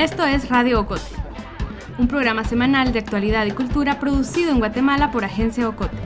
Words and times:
Esto 0.00 0.24
es 0.24 0.48
Radio 0.48 0.80
Ocote, 0.80 1.02
un 1.98 2.08
programa 2.08 2.42
semanal 2.44 2.90
de 2.94 3.00
actualidad 3.00 3.44
y 3.44 3.50
cultura 3.50 4.00
producido 4.00 4.50
en 4.50 4.58
Guatemala 4.58 5.10
por 5.10 5.26
Agencia 5.26 5.68
Ocote. 5.68 5.98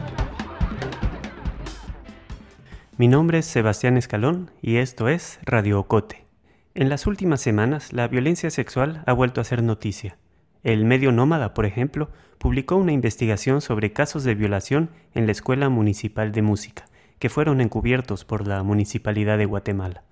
Mi 2.99 3.07
nombre 3.07 3.39
es 3.39 3.47
Sebastián 3.47 3.97
Escalón 3.97 4.51
y 4.61 4.79
esto 4.79 5.07
es 5.07 5.39
Radio 5.45 5.79
Ocote. 5.79 6.27
En 6.75 6.89
las 6.89 7.07
últimas 7.07 7.41
semanas, 7.41 7.93
la 7.93 8.09
violencia 8.09 8.51
sexual 8.51 9.05
ha 9.07 9.13
vuelto 9.13 9.41
a 9.41 9.45
ser 9.45 9.63
noticia. 9.63 10.19
El 10.65 10.85
medio 10.85 11.13
Nómada, 11.13 11.55
por 11.55 11.65
ejemplo, 11.65 12.11
publicó 12.39 12.75
una 12.75 12.91
investigación 12.91 13.61
sobre 13.61 13.93
casos 13.93 14.25
de 14.25 14.35
violación 14.35 14.91
en 15.15 15.27
la 15.27 15.33
Escuela 15.33 15.69
Municipal 15.69 16.33
de 16.33 16.43
Música, 16.43 16.87
que 17.21 17.29
fueron 17.29 17.61
encubiertos 17.61 18.25
por 18.25 18.45
la 18.49 18.61
Municipalidad 18.65 19.39
de 19.39 19.47
Guatemala. 19.47 20.03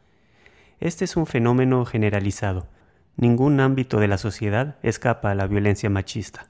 Este 0.79 1.05
es 1.05 1.17
un 1.17 1.27
fenómeno 1.27 1.85
generalizado, 1.85 2.69
Ningún 3.17 3.61
ámbito 3.61 4.01
de 4.01 4.09
la 4.09 4.19
sociedad 4.19 4.77
escapa 4.83 5.31
a 5.31 5.35
la 5.35 5.47
violencia 5.47 5.91
machista. 5.91 6.49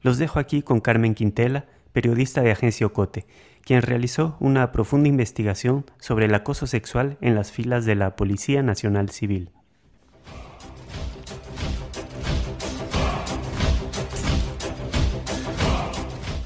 Los 0.00 0.18
dejo 0.18 0.38
aquí 0.38 0.62
con 0.62 0.80
Carmen 0.80 1.14
Quintela, 1.14 1.66
periodista 1.92 2.40
de 2.40 2.50
Agencia 2.50 2.86
Ocote, 2.86 3.26
quien 3.64 3.82
realizó 3.82 4.36
una 4.40 4.72
profunda 4.72 5.08
investigación 5.08 5.84
sobre 6.00 6.26
el 6.26 6.34
acoso 6.34 6.66
sexual 6.66 7.18
en 7.20 7.34
las 7.34 7.52
filas 7.52 7.84
de 7.84 7.94
la 7.94 8.16
Policía 8.16 8.62
Nacional 8.62 9.10
Civil. 9.10 9.50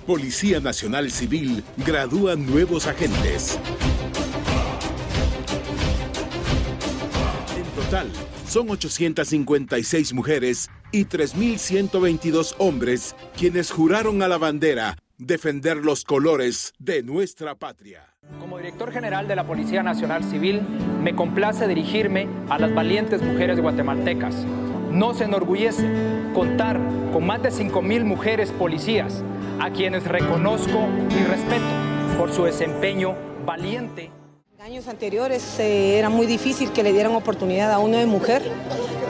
Policía 0.06 0.60
Nacional 0.60 1.10
Civil 1.10 1.65
gradúa 1.78 2.37
nuevos 2.37 2.87
agentes. 2.87 3.59
En 7.56 7.65
total, 7.82 8.12
son 8.48 8.71
856 8.71 10.15
mujeres 10.15 10.71
y 10.93 11.04
3.122 11.04 12.54
hombres 12.59 13.16
quienes 13.37 13.71
juraron 13.71 14.23
a 14.23 14.29
la 14.29 14.38
bandera 14.38 14.96
defender 15.18 15.79
los 15.79 16.04
colores 16.04 16.73
de 16.79 17.02
nuestra 17.02 17.54
patria. 17.54 18.15
Como 18.40 18.59
director 18.59 18.93
general 18.93 19.29
de 19.29 19.37
la 19.37 19.46
Policía 19.46 19.82
Nacional 19.82 20.24
Civil, 20.24 20.60
me 21.02 21.15
complace 21.15 21.66
dirigirme 21.68 22.29
a 22.48 22.59
las 22.59 22.74
valientes 22.74 23.23
mujeres 23.23 23.60
guatemaltecas. 23.60 24.34
Nos 24.90 25.21
enorgullece 25.21 25.87
contar 26.34 26.80
con 27.12 27.26
más 27.26 27.43
de 27.43 27.51
5.000 27.51 28.04
mujeres 28.04 28.52
policías, 28.52 29.23
a 29.60 29.71
quienes 29.71 30.04
reconozco 30.04 30.87
y 31.10 31.24
respeto 31.24 31.65
por 32.18 32.32
su 32.32 32.45
desempeño 32.45 33.15
valiente 33.45 34.10
años 34.66 34.88
anteriores 34.88 35.60
eh, 35.60 35.96
era 35.96 36.09
muy 36.09 36.26
difícil 36.26 36.72
que 36.72 36.82
le 36.82 36.92
dieran 36.92 37.14
oportunidad 37.14 37.70
a 37.70 37.78
uno 37.78 37.98
de 37.98 38.06
mujer, 38.06 38.42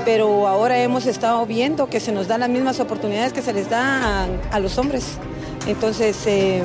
pero 0.05 0.47
ahora 0.47 0.79
hemos 0.83 1.07
estado 1.07 1.47
viendo 1.47 1.87
que 1.87 1.99
se 1.99 2.13
nos 2.13 2.29
dan 2.29 2.41
las 2.41 2.51
mismas 2.51 2.79
oportunidades 2.79 3.33
que 3.33 3.41
se 3.41 3.55
les 3.55 3.71
da 3.71 4.29
a, 4.53 4.61
los 4.61 4.77
hombres. 4.77 5.17
Entonces, 5.67 6.27
eh, 6.27 6.63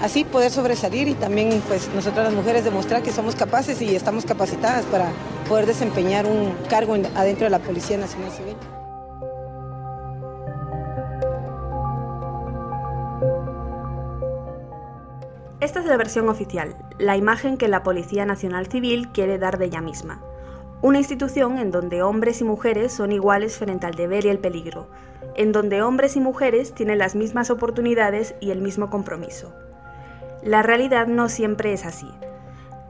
así 0.00 0.22
poder 0.22 0.52
sobresalir 0.52 1.08
y 1.08 1.14
también 1.14 1.60
pues 1.66 1.88
nosotras 1.92 2.26
las 2.26 2.34
mujeres 2.34 2.62
demostrar 2.62 3.02
que 3.02 3.10
somos 3.10 3.34
capaces 3.34 3.82
y 3.82 3.96
estamos 3.96 4.24
capacitadas 4.24 4.84
para 4.84 5.08
poder 5.48 5.66
desempeñar 5.66 6.24
un 6.26 6.54
cargo 6.68 6.94
adentro 7.16 7.46
de 7.46 7.50
la 7.50 7.58
Policía 7.58 7.98
Nacional 7.98 8.30
Civil. 8.30 8.54
Esta 15.60 15.80
es 15.80 15.84
la 15.84 15.98
versión 15.98 16.30
oficial, 16.30 16.74
la 16.98 17.18
imagen 17.18 17.58
que 17.58 17.68
la 17.68 17.82
Policía 17.82 18.24
Nacional 18.24 18.68
Civil 18.68 19.08
quiere 19.12 19.38
dar 19.38 19.58
de 19.58 19.66
ella 19.66 19.82
misma. 19.82 20.22
Una 20.80 20.96
institución 20.96 21.58
en 21.58 21.70
donde 21.70 22.02
hombres 22.02 22.40
y 22.40 22.44
mujeres 22.44 22.94
son 22.94 23.12
iguales 23.12 23.58
frente 23.58 23.84
al 23.84 23.92
deber 23.92 24.24
y 24.24 24.30
el 24.30 24.38
peligro, 24.38 24.88
en 25.36 25.52
donde 25.52 25.82
hombres 25.82 26.16
y 26.16 26.20
mujeres 26.20 26.72
tienen 26.72 26.96
las 26.96 27.14
mismas 27.14 27.50
oportunidades 27.50 28.34
y 28.40 28.52
el 28.52 28.62
mismo 28.62 28.88
compromiso. 28.88 29.52
La 30.42 30.62
realidad 30.62 31.06
no 31.06 31.28
siempre 31.28 31.74
es 31.74 31.84
así. 31.84 32.10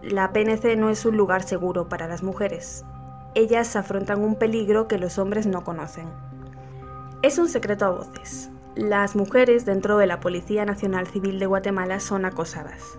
La 0.01 0.33
PNC 0.33 0.77
no 0.77 0.91
es 0.91 1.05
un 1.05 1.17
lugar 1.17 1.43
seguro 1.43 1.89
para 1.89 2.07
las 2.07 2.23
mujeres. 2.23 2.85
Ellas 3.35 3.75
afrontan 3.75 4.21
un 4.21 4.37
peligro 4.37 4.87
que 4.87 4.99
los 4.99 5.19
hombres 5.19 5.49
no 5.49 5.65
conocen. 5.65 6.07
Es 7.23 7.37
un 7.39 7.49
secreto 7.49 7.85
a 7.87 7.91
voces. 7.91 8.49
Las 8.81 9.15
mujeres 9.15 9.67
dentro 9.67 9.99
de 9.99 10.07
la 10.07 10.21
Policía 10.21 10.65
Nacional 10.65 11.07
Civil 11.07 11.39
de 11.39 11.45
Guatemala 11.45 12.01
son 12.01 12.25
acosadas. 12.25 12.99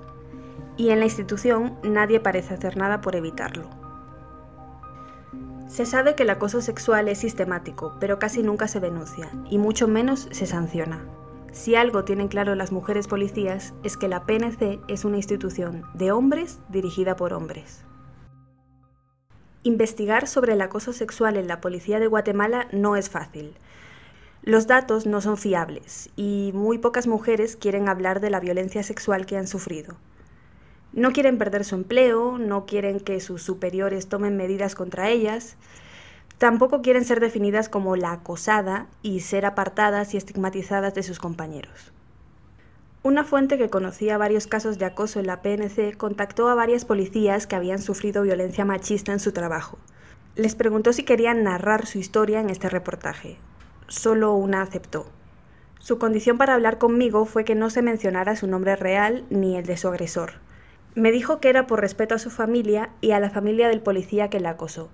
Y 0.78 0.92
en 0.92 1.00
la 1.00 1.06
institución 1.06 1.76
nadie 1.82 2.20
parece 2.20 2.54
hacer 2.54 2.78
nada 2.78 3.02
por 3.02 3.16
evitarlo. 3.16 3.68
Se 5.68 5.88
sabe 5.88 6.14
que 6.14 6.22
el 6.22 6.30
acoso 6.30 6.62
sexual 6.62 7.08
es 7.08 7.18
sistemático, 7.18 7.96
pero 8.00 8.20
casi 8.20 8.44
nunca 8.44 8.68
se 8.68 8.80
denuncia, 8.80 9.32
y 9.50 9.58
mucho 9.58 9.88
menos 9.88 10.28
se 10.30 10.46
sanciona. 10.46 11.04
Si 11.52 11.74
algo 11.74 12.04
tienen 12.04 12.28
claro 12.28 12.54
las 12.54 12.72
mujeres 12.72 13.08
policías 13.08 13.74
es 13.84 13.98
que 13.98 14.08
la 14.08 14.28
PNC 14.28 14.82
es 14.88 15.04
una 15.04 15.18
institución 15.18 15.88
de 15.96 16.12
hombres 16.12 16.60
dirigida 16.70 17.16
por 17.16 17.34
hombres. 17.34 17.84
Investigar 19.64 20.28
sobre 20.28 20.54
el 20.54 20.62
acoso 20.62 20.94
sexual 20.94 21.38
en 21.38 21.48
la 21.48 21.60
Policía 21.60 22.00
de 22.00 22.06
Guatemala 22.06 22.68
no 22.72 22.96
es 22.96 23.10
fácil, 23.10 23.56
los 24.44 24.66
datos 24.66 25.06
no 25.06 25.22
son 25.22 25.38
fiables 25.38 26.10
y 26.16 26.50
muy 26.56 26.80
pocas 26.80 27.06
mujeres 27.06 27.56
quieren 27.56 27.88
hablar 27.88 28.22
de 28.22 28.32
la 28.32 28.40
violencia 28.40 28.82
sexual 28.82 29.28
que 29.28 29.38
han 29.38 29.46
sufrido. 29.46 29.98
No 30.94 31.14
quieren 31.14 31.38
perder 31.38 31.64
su 31.64 31.76
empleo, 31.76 32.40
no 32.40 32.66
quieren 32.66 33.00
que 33.00 33.20
sus 33.20 33.44
superiores 33.44 34.08
tomen 34.10 34.38
medidas 34.38 34.74
contra 34.74 35.10
ellas, 35.10 35.58
tampoco 36.40 36.82
quieren 36.82 37.06
ser 37.06 37.20
definidas 37.20 37.70
como 37.70 37.96
la 37.96 38.14
acosada 38.14 38.88
y 39.04 39.20
ser 39.20 39.46
apartadas 39.46 40.16
y 40.16 40.18
estigmatizadas 40.18 40.96
de 40.96 41.04
sus 41.04 41.20
compañeros. 41.20 41.94
Una 43.04 43.24
fuente 43.24 43.60
que 43.60 43.70
conocía 43.70 44.18
varios 44.18 44.48
casos 44.48 44.80
de 44.80 44.86
acoso 44.86 45.20
en 45.20 45.28
la 45.28 45.44
PNC 45.44 45.96
contactó 45.98 46.50
a 46.50 46.56
varias 46.56 46.86
policías 46.86 47.46
que 47.46 47.56
habían 47.56 47.80
sufrido 47.80 48.24
violencia 48.24 48.66
machista 48.66 49.12
en 49.12 49.20
su 49.20 49.34
trabajo. 49.34 49.78
Les 50.36 50.56
preguntó 50.56 50.94
si 50.94 51.04
querían 51.04 51.44
narrar 51.44 51.86
su 51.86 52.00
historia 52.00 52.40
en 52.40 52.50
este 52.50 52.70
reportaje, 52.70 53.38
solo 53.92 54.34
una 54.34 54.62
aceptó. 54.62 55.06
Su 55.80 55.98
condición 55.98 56.38
para 56.38 56.54
hablar 56.54 56.78
conmigo 56.78 57.26
fue 57.26 57.44
que 57.44 57.56
no 57.56 57.70
se 57.70 57.82
mencionara 57.82 58.36
su 58.36 58.48
nombre 58.48 58.76
real 58.76 59.26
ni 59.30 59.58
el 59.58 59.66
de 59.66 59.78
su 59.78 59.88
agresor. 59.90 60.34
Me 60.96 61.12
dijo 61.12 61.40
que 61.40 61.50
era 61.50 61.68
por 61.68 61.82
respeto 61.82 62.16
a 62.16 62.20
su 62.20 62.30
familia 62.30 62.90
y 63.02 63.12
a 63.12 63.20
la 63.20 63.30
familia 63.30 63.68
del 63.68 63.82
policía 63.82 64.30
que 64.30 64.40
la 64.40 64.52
acosó. 64.52 64.90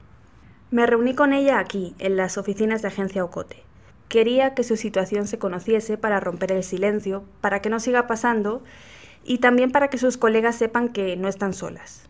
Me 0.71 0.85
reuní 0.85 1.13
con 1.13 1.33
ella 1.33 1.59
aquí, 1.59 1.95
en 1.99 2.17
las 2.17 2.37
oficinas 2.37 2.81
de 2.81 2.87
Agencia 2.89 3.23
Ocote. 3.23 3.63
Quería 4.09 4.53
que 4.53 4.63
su 4.63 4.77
situación 4.77 5.27
se 5.27 5.37
conociese 5.37 5.97
para 5.97 6.19
romper 6.19 6.51
el 6.51 6.63
silencio, 6.63 7.23
para 7.41 7.61
que 7.61 7.69
no 7.69 7.79
siga 7.79 8.07
pasando 8.07 8.63
y 9.23 9.39
también 9.39 9.71
para 9.71 9.89
que 9.89 9.97
sus 9.97 10.17
colegas 10.17 10.55
sepan 10.55 10.89
que 10.89 11.15
no 11.17 11.27
están 11.27 11.53
solas. 11.53 12.09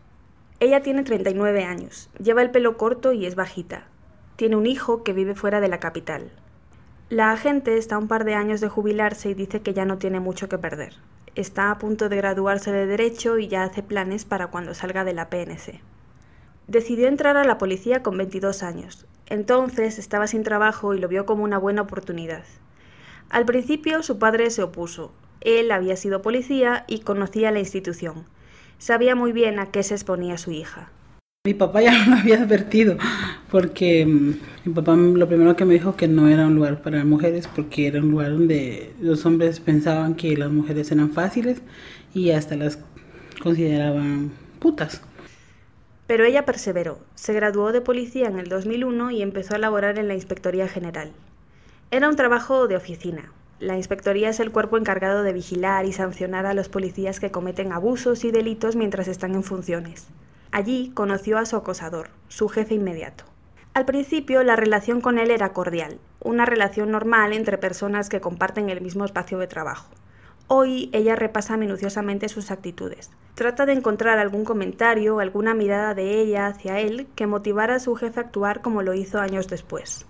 Ella 0.60 0.82
tiene 0.82 1.02
39 1.02 1.64
años, 1.64 2.08
lleva 2.22 2.42
el 2.42 2.50
pelo 2.50 2.76
corto 2.76 3.12
y 3.12 3.26
es 3.26 3.34
bajita. 3.34 3.84
Tiene 4.36 4.56
un 4.56 4.66
hijo 4.66 5.02
que 5.02 5.12
vive 5.12 5.34
fuera 5.34 5.60
de 5.60 5.68
la 5.68 5.80
capital. 5.80 6.30
La 7.10 7.32
agente 7.32 7.78
está 7.78 7.94
a 7.94 7.98
un 7.98 8.06
par 8.06 8.24
de 8.24 8.34
años 8.34 8.60
de 8.60 8.68
jubilarse 8.68 9.30
y 9.30 9.34
dice 9.34 9.62
que 9.62 9.72
ya 9.72 9.86
no 9.86 9.96
tiene 9.96 10.20
mucho 10.20 10.50
que 10.50 10.58
perder. 10.58 10.92
Está 11.36 11.70
a 11.70 11.78
punto 11.78 12.10
de 12.10 12.18
graduarse 12.18 12.70
de 12.70 12.84
Derecho 12.84 13.38
y 13.38 13.48
ya 13.48 13.62
hace 13.62 13.82
planes 13.82 14.26
para 14.26 14.48
cuando 14.48 14.74
salga 14.74 15.04
de 15.04 15.14
la 15.14 15.30
PNC. 15.30 15.80
Decidió 16.66 17.08
entrar 17.08 17.38
a 17.38 17.44
la 17.44 17.56
policía 17.56 18.02
con 18.02 18.18
22 18.18 18.62
años. 18.62 19.06
Entonces 19.24 19.98
estaba 19.98 20.26
sin 20.26 20.42
trabajo 20.42 20.92
y 20.92 20.98
lo 20.98 21.08
vio 21.08 21.24
como 21.24 21.44
una 21.44 21.56
buena 21.56 21.80
oportunidad. 21.80 22.44
Al 23.30 23.46
principio 23.46 24.02
su 24.02 24.18
padre 24.18 24.50
se 24.50 24.62
opuso. 24.62 25.10
Él 25.40 25.70
había 25.70 25.96
sido 25.96 26.20
policía 26.20 26.84
y 26.88 27.00
conocía 27.00 27.50
la 27.52 27.60
institución. 27.60 28.26
Sabía 28.76 29.14
muy 29.14 29.32
bien 29.32 29.60
a 29.60 29.70
qué 29.70 29.82
se 29.82 29.94
exponía 29.94 30.36
su 30.36 30.50
hija. 30.50 30.90
Mi 31.48 31.54
papá 31.54 31.80
ya 31.80 31.92
me 32.06 32.20
había 32.20 32.42
advertido, 32.42 32.98
porque 33.50 34.04
mm, 34.04 34.34
mi 34.66 34.74
papá 34.74 34.94
lo 34.96 35.26
primero 35.26 35.56
que 35.56 35.64
me 35.64 35.72
dijo 35.72 35.96
que 35.96 36.06
no 36.06 36.28
era 36.28 36.46
un 36.46 36.54
lugar 36.54 36.82
para 36.82 37.02
mujeres, 37.06 37.48
porque 37.48 37.86
era 37.86 38.02
un 38.02 38.10
lugar 38.10 38.32
donde 38.32 38.92
los 39.00 39.24
hombres 39.24 39.58
pensaban 39.58 40.14
que 40.14 40.36
las 40.36 40.50
mujeres 40.50 40.92
eran 40.92 41.10
fáciles 41.10 41.62
y 42.12 42.32
hasta 42.32 42.54
las 42.54 42.78
consideraban 43.42 44.30
putas. 44.58 45.00
Pero 46.06 46.26
ella 46.26 46.44
perseveró, 46.44 46.98
se 47.14 47.32
graduó 47.32 47.72
de 47.72 47.80
policía 47.80 48.28
en 48.28 48.38
el 48.38 48.50
2001 48.50 49.10
y 49.12 49.22
empezó 49.22 49.54
a 49.54 49.58
laborar 49.58 49.98
en 49.98 50.08
la 50.08 50.14
Inspectoría 50.14 50.68
General. 50.68 51.12
Era 51.90 52.10
un 52.10 52.16
trabajo 52.16 52.68
de 52.68 52.76
oficina. 52.76 53.32
La 53.58 53.78
Inspectoría 53.78 54.28
es 54.28 54.38
el 54.38 54.52
cuerpo 54.52 54.76
encargado 54.76 55.22
de 55.22 55.32
vigilar 55.32 55.86
y 55.86 55.94
sancionar 55.94 56.44
a 56.44 56.52
los 56.52 56.68
policías 56.68 57.20
que 57.20 57.30
cometen 57.30 57.72
abusos 57.72 58.26
y 58.26 58.32
delitos 58.32 58.76
mientras 58.76 59.08
están 59.08 59.34
en 59.34 59.44
funciones. 59.44 60.08
Allí 60.52 60.90
conoció 60.94 61.38
a 61.38 61.46
su 61.46 61.56
acosador, 61.56 62.10
su 62.28 62.48
jefe 62.48 62.74
inmediato. 62.74 63.24
Al 63.74 63.84
principio 63.84 64.42
la 64.42 64.56
relación 64.56 65.00
con 65.00 65.18
él 65.18 65.30
era 65.30 65.52
cordial, 65.52 65.98
una 66.20 66.46
relación 66.46 66.90
normal 66.90 67.32
entre 67.32 67.58
personas 67.58 68.08
que 68.08 68.20
comparten 68.20 68.70
el 68.70 68.80
mismo 68.80 69.04
espacio 69.04 69.38
de 69.38 69.46
trabajo. 69.46 69.90
Hoy 70.46 70.88
ella 70.92 71.14
repasa 71.14 71.56
minuciosamente 71.56 72.28
sus 72.30 72.50
actitudes. 72.50 73.10
Trata 73.34 73.66
de 73.66 73.74
encontrar 73.74 74.18
algún 74.18 74.44
comentario, 74.44 75.20
alguna 75.20 75.54
mirada 75.54 75.94
de 75.94 76.20
ella 76.20 76.46
hacia 76.46 76.80
él 76.80 77.06
que 77.14 77.26
motivara 77.26 77.76
a 77.76 77.80
su 77.80 77.94
jefe 77.94 78.18
a 78.18 78.22
actuar 78.24 78.62
como 78.62 78.82
lo 78.82 78.94
hizo 78.94 79.20
años 79.20 79.46
después. 79.46 80.06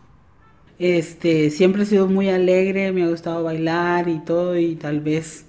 Este, 0.79 1.51
siempre 1.51 1.83
he 1.83 1.87
sido 1.87 2.07
muy 2.07 2.31
alegre, 2.31 2.93
me 2.93 3.03
ha 3.03 3.09
gustado 3.09 3.43
bailar 3.43 4.09
y 4.09 4.21
todo 4.21 4.57
y 4.57 4.77
tal 4.77 5.01
vez 5.01 5.45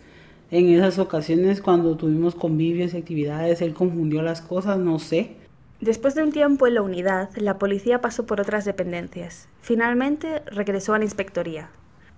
en 0.51 0.69
esas 0.69 0.97
ocasiones 0.97 1.61
cuando 1.61 1.95
tuvimos 1.95 2.33
convivios 2.33 2.93
y 2.93 2.97
actividades 2.97 3.61
él 3.61 3.73
confundió 3.73 4.21
las 4.21 4.41
cosas, 4.41 4.79
no 4.79 4.97
sé. 4.97 5.35
Después 5.79 6.15
de 6.15 6.23
un 6.23 6.31
tiempo 6.31 6.67
en 6.67 6.73
la 6.73 6.81
unidad, 6.81 7.29
la 7.35 7.57
policía 7.57 8.01
pasó 8.01 8.25
por 8.25 8.41
otras 8.41 8.65
dependencias. 8.65 9.47
Finalmente 9.61 10.41
regresó 10.47 10.93
a 10.93 10.97
la 10.97 11.05
inspectoría. 11.05 11.69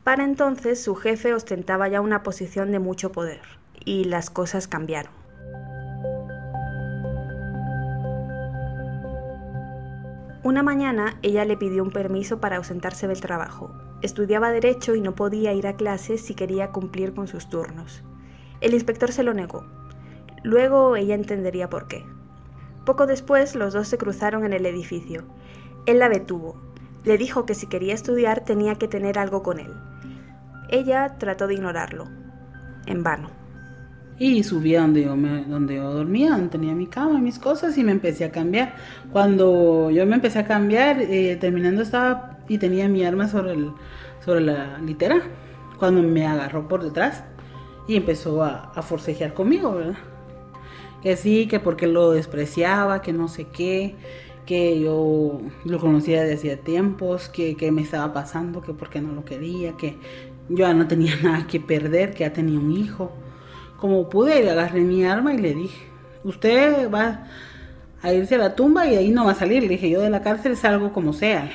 Para 0.04 0.24
entonces 0.24 0.82
su 0.82 0.96
jefe 0.96 1.34
ostentaba 1.34 1.88
ya 1.88 2.02
una 2.02 2.24
posición 2.24 2.72
de 2.72 2.80
mucho 2.80 3.12
poder 3.12 3.42
y 3.86 4.06
las 4.06 4.30
cosas 4.30 4.68
cambiaron. 4.68 5.14
Una 10.44 10.64
mañana 10.64 11.20
ella 11.22 11.46
le 11.46 11.56
pidió 11.56 11.84
un 11.84 11.92
permiso 11.92 12.40
para 12.40 12.58
ausentarse 12.58 13.08
del 13.08 13.22
trabajo. 13.22 13.72
Estudiaba 14.02 14.52
derecho 14.52 14.96
y 14.96 15.02
no 15.02 15.14
podía 15.14 15.54
ir 15.54 15.68
a 15.68 15.76
clases 15.76 16.22
si 16.22 16.34
quería 16.34 16.72
cumplir 16.72 17.14
con 17.14 17.28
sus 17.28 17.48
turnos. 17.48 18.04
El 18.62 18.76
inspector 18.76 19.12
se 19.12 19.24
lo 19.24 19.34
negó. 19.34 19.66
Luego 20.44 20.96
ella 20.96 21.16
entendería 21.16 21.70
por 21.70 21.88
qué. 21.88 22.06
Poco 22.86 23.06
después 23.08 23.56
los 23.56 23.74
dos 23.74 23.88
se 23.88 23.98
cruzaron 23.98 24.46
en 24.46 24.54
el 24.54 24.66
edificio. 24.66 25.24
Él 25.86 26.00
la 26.00 26.10
detuvo. 26.10 26.62
Le 27.04 27.18
dijo 27.18 27.46
que 27.46 27.56
si 27.56 27.68
quería 27.68 27.94
estudiar 27.94 28.46
tenía 28.46 28.76
que 28.76 28.88
tener 28.88 29.20
algo 29.20 29.44
con 29.44 29.60
él. 29.60 29.74
Ella 30.70 31.18
trató 31.18 31.48
de 31.48 31.56
ignorarlo. 31.56 32.08
En 32.86 33.04
vano. 33.04 33.30
Y 34.18 34.44
subí 34.44 34.74
donde 34.74 35.04
yo, 35.04 35.16
me, 35.16 35.44
donde 35.46 35.76
yo 35.76 35.92
dormía, 35.92 36.32
donde 36.32 36.50
tenía 36.50 36.76
mi 36.76 36.86
cama, 36.86 37.20
mis 37.20 37.40
cosas, 37.40 37.76
y 37.78 37.84
me 37.84 37.92
empecé 37.92 38.26
a 38.26 38.32
cambiar. 38.32 38.76
Cuando 39.12 39.90
yo 39.90 40.06
me 40.06 40.16
empecé 40.16 40.40
a 40.40 40.46
cambiar, 40.46 41.02
eh, 41.02 41.38
terminando 41.38 41.82
estaba 41.82 42.38
y 42.48 42.60
tenía 42.60 42.88
mi 42.88 43.04
arma 43.04 43.28
sobre, 43.28 43.54
el, 43.54 43.72
sobre 44.24 44.42
la 44.42 44.78
litera, 44.78 45.22
cuando 45.80 46.04
me 46.04 46.28
agarró 46.28 46.68
por 46.68 46.84
detrás 46.84 47.24
y 47.88 47.96
empezó 47.96 48.44
a, 48.44 48.82
forcejear 48.82 49.34
conmigo, 49.34 49.74
¿verdad? 49.74 49.98
Que 51.02 51.16
sí, 51.16 51.48
que 51.48 51.60
porque 51.60 51.88
lo 51.88 52.12
despreciaba, 52.12 53.02
que 53.02 53.14
no 53.14 53.28
sé 53.28 53.46
qué, 53.46 53.96
que 54.46 54.80
yo 54.80 55.42
lo 55.66 55.80
conocía 55.80 56.22
desde 56.22 56.36
hacía 56.36 56.58
tiempos, 56.58 57.30
que, 57.30 57.56
que 57.56 57.72
me 57.72 57.82
estaba 57.82 58.14
pasando, 58.14 58.62
que 58.62 58.74
porque 58.74 59.02
no 59.02 59.14
lo 59.14 59.26
quería, 59.26 59.78
que 59.78 59.98
yo 60.50 60.68
ya 60.68 60.74
no 60.74 60.88
tenía 60.88 61.16
nada 61.24 61.48
que 61.48 61.60
perder, 61.60 62.14
que 62.14 62.20
ya 62.20 62.34
tenía 62.34 62.60
un 62.60 62.72
hijo 62.72 63.12
como 63.82 64.08
pude, 64.08 64.44
le 64.44 64.52
agarré 64.52 64.82
mi 64.82 65.04
arma 65.04 65.34
y 65.34 65.40
le 65.40 65.56
dije, 65.56 65.88
usted 66.24 66.90
va 66.92 67.26
a 68.04 68.14
irse 68.14 68.36
a 68.36 68.38
la 68.38 68.56
tumba 68.56 68.86
y 68.86 68.96
ahí 68.96 69.10
no 69.10 69.26
va 69.26 69.32
a 69.32 69.36
salir. 69.36 69.64
Le 69.64 69.70
dije, 69.70 69.90
yo 69.90 70.02
de 70.02 70.12
la 70.12 70.22
cárcel 70.22 70.56
salgo 70.56 70.94
como 70.94 71.14
sea. 71.14 71.50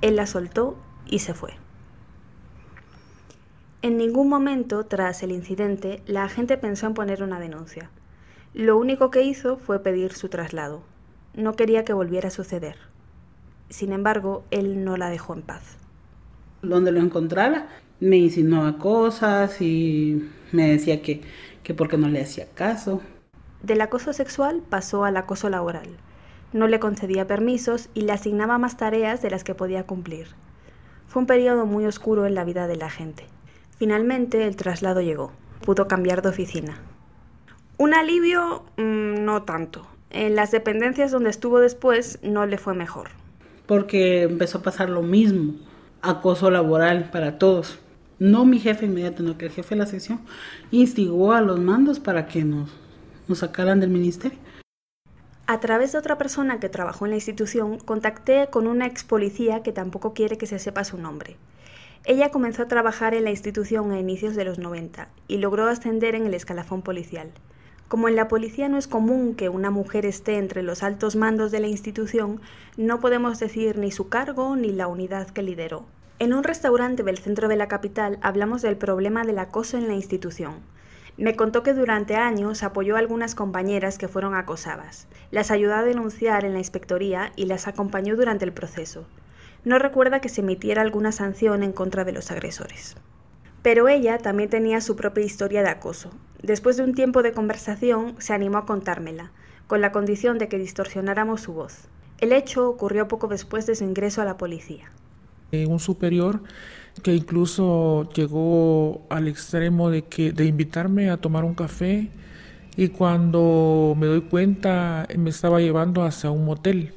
Él 0.00 0.16
la 0.16 0.26
soltó 0.26 0.76
y 1.06 1.20
se 1.20 1.34
fue. 1.34 1.52
En 3.82 3.96
ningún 3.96 4.28
momento, 4.28 4.84
tras 4.84 5.24
el 5.24 5.32
incidente, 5.32 6.02
la 6.06 6.22
agente 6.22 6.56
pensó 6.56 6.86
en 6.86 6.94
poner 6.94 7.20
una 7.20 7.40
denuncia. 7.40 7.90
Lo 8.54 8.78
único 8.78 9.10
que 9.10 9.22
hizo 9.22 9.56
fue 9.56 9.80
pedir 9.80 10.12
su 10.12 10.28
traslado. 10.28 10.82
No 11.34 11.54
quería 11.54 11.84
que 11.84 11.92
volviera 11.92 12.28
a 12.28 12.30
suceder. 12.30 12.76
Sin 13.70 13.92
embargo, 13.92 14.44
él 14.52 14.84
no 14.84 14.96
la 14.96 15.10
dejó 15.10 15.34
en 15.34 15.42
paz. 15.42 15.78
Donde 16.62 16.92
lo 16.92 17.00
encontrara, 17.00 17.66
me 17.98 18.18
insinuaba 18.18 18.78
cosas 18.78 19.60
y 19.60 20.30
me 20.52 20.70
decía 20.70 21.02
que, 21.02 21.22
que 21.64 21.74
porque 21.74 21.98
no 21.98 22.08
le 22.08 22.20
hacía 22.20 22.46
caso. 22.54 23.02
Del 23.64 23.80
acoso 23.80 24.12
sexual 24.12 24.62
pasó 24.70 25.04
al 25.04 25.16
acoso 25.16 25.48
laboral. 25.48 25.88
No 26.52 26.68
le 26.68 26.78
concedía 26.78 27.26
permisos 27.26 27.88
y 27.94 28.02
le 28.02 28.12
asignaba 28.12 28.58
más 28.58 28.76
tareas 28.76 29.22
de 29.22 29.30
las 29.30 29.42
que 29.42 29.56
podía 29.56 29.86
cumplir. 29.86 30.28
Fue 31.08 31.18
un 31.18 31.26
periodo 31.26 31.66
muy 31.66 31.84
oscuro 31.84 32.26
en 32.26 32.36
la 32.36 32.44
vida 32.44 32.68
de 32.68 32.76
la 32.76 32.88
gente. 32.88 33.26
Finalmente 33.78 34.46
el 34.46 34.56
traslado 34.56 35.00
llegó. 35.00 35.32
Pudo 35.64 35.88
cambiar 35.88 36.22
de 36.22 36.28
oficina. 36.28 36.78
Un 37.78 37.94
alivio, 37.94 38.64
mm, 38.76 39.24
no 39.24 39.42
tanto. 39.42 39.86
En 40.10 40.36
las 40.36 40.50
dependencias 40.50 41.10
donde 41.10 41.30
estuvo 41.30 41.58
después 41.58 42.18
no 42.22 42.46
le 42.46 42.58
fue 42.58 42.74
mejor. 42.74 43.10
Porque 43.66 44.22
empezó 44.22 44.58
a 44.58 44.62
pasar 44.62 44.90
lo 44.90 45.02
mismo. 45.02 45.54
Acoso 46.02 46.50
laboral 46.50 47.10
para 47.10 47.38
todos 47.38 47.78
no 48.22 48.44
mi 48.44 48.60
jefe 48.60 48.86
inmediato, 48.86 49.24
no 49.24 49.36
que 49.36 49.46
el 49.46 49.50
jefe 49.50 49.74
de 49.74 49.80
la 49.80 49.86
sección 49.86 50.20
instigó 50.70 51.32
a 51.32 51.40
los 51.40 51.58
mandos 51.58 51.98
para 51.98 52.28
que 52.28 52.44
nos, 52.44 52.70
nos 53.26 53.38
sacaran 53.38 53.80
del 53.80 53.90
ministerio. 53.90 54.38
A 55.48 55.58
través 55.58 55.90
de 55.90 55.98
otra 55.98 56.18
persona 56.18 56.60
que 56.60 56.68
trabajó 56.68 57.04
en 57.04 57.10
la 57.10 57.16
institución, 57.16 57.78
contacté 57.78 58.46
con 58.48 58.68
una 58.68 58.86
ex 58.86 59.02
policía 59.02 59.64
que 59.64 59.72
tampoco 59.72 60.14
quiere 60.14 60.38
que 60.38 60.46
se 60.46 60.60
sepa 60.60 60.84
su 60.84 60.98
nombre. 60.98 61.36
Ella 62.04 62.30
comenzó 62.30 62.62
a 62.62 62.68
trabajar 62.68 63.14
en 63.14 63.22
la 63.22 63.30
institución 63.30 63.92
a 63.92 64.00
inicios 64.00 64.34
de 64.34 64.44
los 64.44 64.58
90 64.58 65.08
y 65.28 65.36
logró 65.36 65.68
ascender 65.68 66.16
en 66.16 66.26
el 66.26 66.34
escalafón 66.34 66.82
policial. 66.82 67.30
Como 67.86 68.08
en 68.08 68.16
la 68.16 68.26
policía 68.26 68.68
no 68.68 68.76
es 68.76 68.88
común 68.88 69.36
que 69.36 69.48
una 69.48 69.70
mujer 69.70 70.04
esté 70.04 70.38
entre 70.38 70.64
los 70.64 70.82
altos 70.82 71.14
mandos 71.14 71.52
de 71.52 71.60
la 71.60 71.68
institución, 71.68 72.40
no 72.76 72.98
podemos 72.98 73.38
decir 73.38 73.78
ni 73.78 73.92
su 73.92 74.08
cargo 74.08 74.56
ni 74.56 74.72
la 74.72 74.88
unidad 74.88 75.28
que 75.28 75.42
lideró. 75.42 75.84
En 76.18 76.32
un 76.32 76.42
restaurante 76.42 77.04
del 77.04 77.18
centro 77.18 77.46
de 77.46 77.56
la 77.56 77.68
capital 77.68 78.18
hablamos 78.20 78.62
del 78.62 78.76
problema 78.76 79.22
del 79.22 79.38
acoso 79.38 79.76
en 79.76 79.86
la 79.86 79.94
institución. 79.94 80.54
Me 81.16 81.36
contó 81.36 81.62
que 81.62 81.72
durante 81.72 82.16
años 82.16 82.64
apoyó 82.64 82.96
a 82.96 82.98
algunas 82.98 83.36
compañeras 83.36 83.96
que 83.96 84.08
fueron 84.08 84.34
acosadas. 84.34 85.06
Las 85.30 85.52
ayudó 85.52 85.74
a 85.74 85.82
denunciar 85.84 86.44
en 86.44 86.54
la 86.54 86.58
inspectoría 86.58 87.30
y 87.36 87.46
las 87.46 87.68
acompañó 87.68 88.16
durante 88.16 88.44
el 88.44 88.52
proceso. 88.52 89.06
No 89.64 89.78
recuerda 89.78 90.20
que 90.20 90.28
se 90.28 90.40
emitiera 90.40 90.82
alguna 90.82 91.12
sanción 91.12 91.62
en 91.62 91.72
contra 91.72 92.04
de 92.04 92.12
los 92.12 92.30
agresores. 92.30 92.96
Pero 93.62 93.88
ella 93.88 94.18
también 94.18 94.50
tenía 94.50 94.80
su 94.80 94.96
propia 94.96 95.24
historia 95.24 95.62
de 95.62 95.68
acoso. 95.68 96.10
Después 96.42 96.76
de 96.76 96.82
un 96.82 96.94
tiempo 96.94 97.22
de 97.22 97.32
conversación, 97.32 98.16
se 98.18 98.32
animó 98.32 98.58
a 98.58 98.66
contármela, 98.66 99.30
con 99.68 99.80
la 99.80 99.92
condición 99.92 100.38
de 100.38 100.48
que 100.48 100.58
distorsionáramos 100.58 101.42
su 101.42 101.52
voz. 101.52 101.88
El 102.18 102.32
hecho 102.32 102.68
ocurrió 102.68 103.06
poco 103.06 103.28
después 103.28 103.66
de 103.66 103.76
su 103.76 103.84
ingreso 103.84 104.20
a 104.20 104.24
la 104.24 104.36
policía. 104.36 104.90
Un 105.52 105.80
superior 105.80 106.40
que 107.02 107.14
incluso 107.14 108.08
llegó 108.14 109.06
al 109.10 109.28
extremo 109.28 109.90
de 109.90 110.02
que 110.02 110.32
de 110.32 110.46
invitarme 110.46 111.10
a 111.10 111.18
tomar 111.18 111.44
un 111.44 111.54
café 111.54 112.10
y 112.76 112.88
cuando 112.88 113.94
me 113.98 114.06
doy 114.06 114.22
cuenta 114.22 115.06
me 115.16 115.30
estaba 115.30 115.60
llevando 115.60 116.02
hacia 116.04 116.30
un 116.30 116.44
motel. 116.44 116.94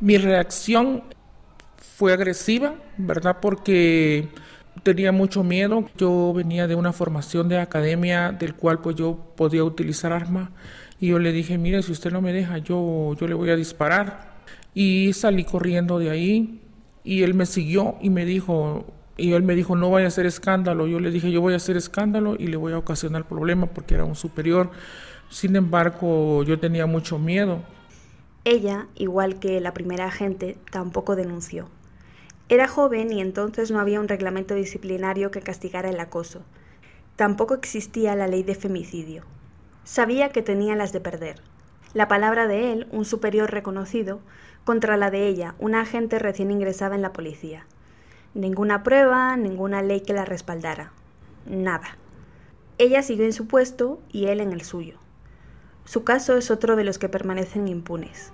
Mi 0.00 0.18
reacción 0.18 1.04
fue 1.96 2.12
agresiva, 2.12 2.74
¿verdad? 2.96 3.38
Porque 3.40 4.28
tenía 4.82 5.12
mucho 5.12 5.44
miedo. 5.44 5.88
Yo 5.96 6.32
venía 6.34 6.66
de 6.66 6.74
una 6.74 6.92
formación 6.92 7.48
de 7.48 7.58
academia 7.58 8.32
del 8.32 8.54
cual 8.54 8.80
pues 8.80 8.96
yo 8.96 9.16
podía 9.36 9.62
utilizar 9.62 10.12
arma 10.12 10.50
y 10.98 11.08
yo 11.08 11.18
le 11.20 11.32
dije, 11.32 11.56
mire, 11.56 11.82
si 11.82 11.92
usted 11.92 12.10
no 12.10 12.20
me 12.20 12.32
deja, 12.32 12.58
yo, 12.58 13.14
yo 13.14 13.28
le 13.28 13.34
voy 13.34 13.50
a 13.50 13.56
disparar. 13.56 14.34
Y 14.74 15.12
salí 15.12 15.44
corriendo 15.44 15.98
de 16.00 16.10
ahí. 16.10 16.60
Y 17.04 17.22
él 17.22 17.34
me 17.34 17.46
siguió 17.46 17.96
y 18.00 18.10
me 18.10 18.24
dijo, 18.24 18.86
y 19.16 19.32
él 19.32 19.42
me 19.44 19.54
dijo, 19.54 19.76
no 19.76 19.90
vaya 19.90 20.06
a 20.06 20.08
hacer 20.08 20.26
escándalo. 20.26 20.88
Yo 20.88 20.98
le 20.98 21.12
dije, 21.12 21.30
yo 21.30 21.40
voy 21.40 21.52
a 21.52 21.56
hacer 21.56 21.76
escándalo 21.76 22.34
y 22.36 22.48
le 22.48 22.56
voy 22.56 22.72
a 22.72 22.78
ocasionar 22.78 23.28
problemas 23.28 23.70
porque 23.72 23.94
era 23.94 24.04
un 24.04 24.16
superior. 24.16 24.70
Sin 25.30 25.54
embargo, 25.54 26.42
yo 26.42 26.58
tenía 26.58 26.86
mucho 26.86 27.18
miedo. 27.18 27.62
Ella, 28.44 28.88
igual 28.96 29.38
que 29.38 29.60
la 29.60 29.72
primera 29.72 30.06
agente, 30.06 30.58
tampoco 30.72 31.14
denunció. 31.14 31.68
Era 32.48 32.68
joven 32.68 33.10
y 33.10 33.20
entonces 33.20 33.70
no 33.70 33.80
había 33.80 34.00
un 34.00 34.08
reglamento 34.08 34.54
disciplinario 34.54 35.30
que 35.30 35.40
castigara 35.40 35.88
el 35.88 35.98
acoso. 35.98 36.42
Tampoco 37.16 37.54
existía 37.54 38.14
la 38.16 38.26
ley 38.26 38.42
de 38.42 38.54
femicidio. 38.54 39.24
Sabía 39.84 40.28
que 40.28 40.42
tenía 40.42 40.76
las 40.76 40.92
de 40.92 41.00
perder. 41.00 41.40
La 41.94 42.08
palabra 42.08 42.46
de 42.46 42.72
él, 42.72 42.86
un 42.90 43.04
superior 43.04 43.50
reconocido, 43.50 44.20
contra 44.64 44.96
la 44.96 45.10
de 45.10 45.26
ella, 45.26 45.54
una 45.58 45.82
agente 45.82 46.18
recién 46.18 46.50
ingresada 46.50 46.94
en 46.94 47.02
la 47.02 47.12
policía. 47.12 47.66
Ninguna 48.34 48.82
prueba, 48.82 49.36
ninguna 49.36 49.80
ley 49.80 50.00
que 50.00 50.12
la 50.12 50.24
respaldara. 50.24 50.92
Nada. 51.46 51.96
Ella 52.78 53.02
siguió 53.02 53.24
en 53.24 53.32
su 53.32 53.46
puesto 53.46 54.00
y 54.10 54.26
él 54.26 54.40
en 54.40 54.52
el 54.52 54.62
suyo. 54.62 54.98
Su 55.84 56.02
caso 56.02 56.36
es 56.36 56.50
otro 56.50 56.76
de 56.76 56.84
los 56.84 56.98
que 56.98 57.08
permanecen 57.08 57.68
impunes. 57.68 58.32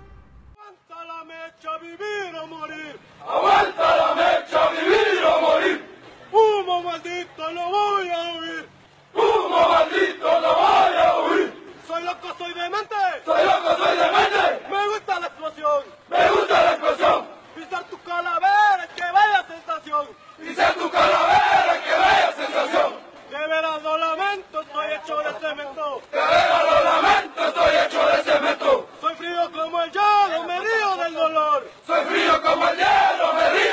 Maldito, 7.51 7.53
no 7.53 7.69
voy 7.69 8.09
a 8.09 8.33
huir! 8.33 8.69
¡Humo 9.13 9.69
maldito, 9.69 10.41
no 10.41 10.55
voy 10.55 10.95
a 10.95 11.17
huir! 11.19 11.75
¡Soy 11.87 12.03
loco, 12.03 12.35
soy 12.37 12.53
demente! 12.53 12.95
¡Soy 13.25 13.45
loco, 13.45 13.77
soy 13.77 13.97
demente! 13.97 14.67
¡Me 14.69 14.87
gusta 14.87 15.19
la 15.19 15.27
explosión! 15.27 15.83
¡Me 16.09 16.29
gusta 16.29 16.63
la 16.63 16.71
explosión! 16.71 17.27
¡Pisar 17.55 17.83
tu 17.85 18.01
calavera, 18.01 18.87
que 18.95 19.11
vaya 19.11 19.45
sensación! 19.47 20.07
¡Pisar 20.37 20.73
tu 20.75 20.89
calavera, 20.89 21.81
que 21.83 21.91
vaya 21.91 22.33
sensación! 22.35 22.93
¡De 23.29 23.47
veras 23.47 23.81
lo 23.81 23.97
lamento, 23.97 24.61
estoy 24.61 24.87
hecho 24.93 25.17
de 25.17 25.33
cemento! 25.39 26.01
¡De 26.11 26.17
veras 26.17 26.63
lo 26.63 26.83
lamento, 26.83 27.47
estoy 27.47 27.75
hecho 27.75 28.07
de 28.07 28.23
cemento! 28.23 28.89
Soy 29.01 29.15
frío 29.15 29.51
como 29.51 29.81
el 29.81 29.91
hielo, 29.91 30.43
me 30.43 30.59
río 30.59 30.95
del 30.97 31.13
dolor. 31.13 31.71
Soy 31.87 32.05
frío 32.05 32.41
como 32.41 32.67
el 32.67 32.77
hielo, 32.77 33.33
me 33.33 33.49
río 33.49 33.71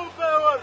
un 0.00 0.08
peor. 0.10 0.60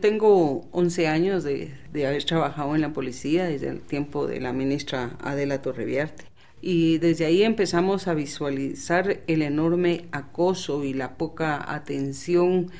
Tengo 0.00 0.68
11 0.72 1.08
años 1.08 1.44
de, 1.44 1.74
de, 1.92 2.06
haber 2.06 2.24
trabajado 2.24 2.74
en 2.74 2.82
la 2.82 2.92
policía 2.92 3.44
desde 3.44 3.68
el 3.68 3.80
tiempo 3.80 4.26
de 4.26 4.40
la 4.40 4.52
ministra 4.52 5.16
Adela 5.20 5.62
Torreviarte. 5.62 6.24
Y 6.60 6.98
desde 6.98 7.26
ahí 7.26 7.42
empezamos 7.42 8.06
a 8.08 8.14
visualizar 8.14 9.22
el 9.26 9.42
enorme 9.42 10.06
acoso 10.12 10.84
y 10.84 10.94
la 10.94 11.16
poca 11.16 11.72
atención 11.74 12.70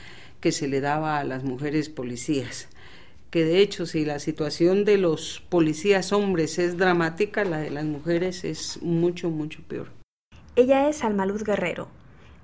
que 0.40 0.52
se 0.52 0.68
le 0.68 0.82
daba 0.82 1.18
a 1.18 1.24
las 1.24 1.44
mujeres 1.44 1.88
policías. 1.88 2.68
Que 3.30 3.44
de 3.44 3.60
hecho, 3.60 3.86
si 3.86 4.04
la 4.04 4.18
situación 4.18 4.84
de 4.84 4.98
los 4.98 5.42
policías 5.48 6.12
hombres 6.12 6.58
es 6.58 6.76
dramática, 6.76 7.44
la 7.44 7.58
de 7.58 7.70
las 7.70 7.84
mujeres 7.84 8.44
es 8.44 8.80
mucho, 8.82 9.30
mucho 9.30 9.62
peor. 9.66 10.03
Ella 10.56 10.88
es 10.88 11.02
Almaluz 11.02 11.42
Guerrero, 11.42 11.88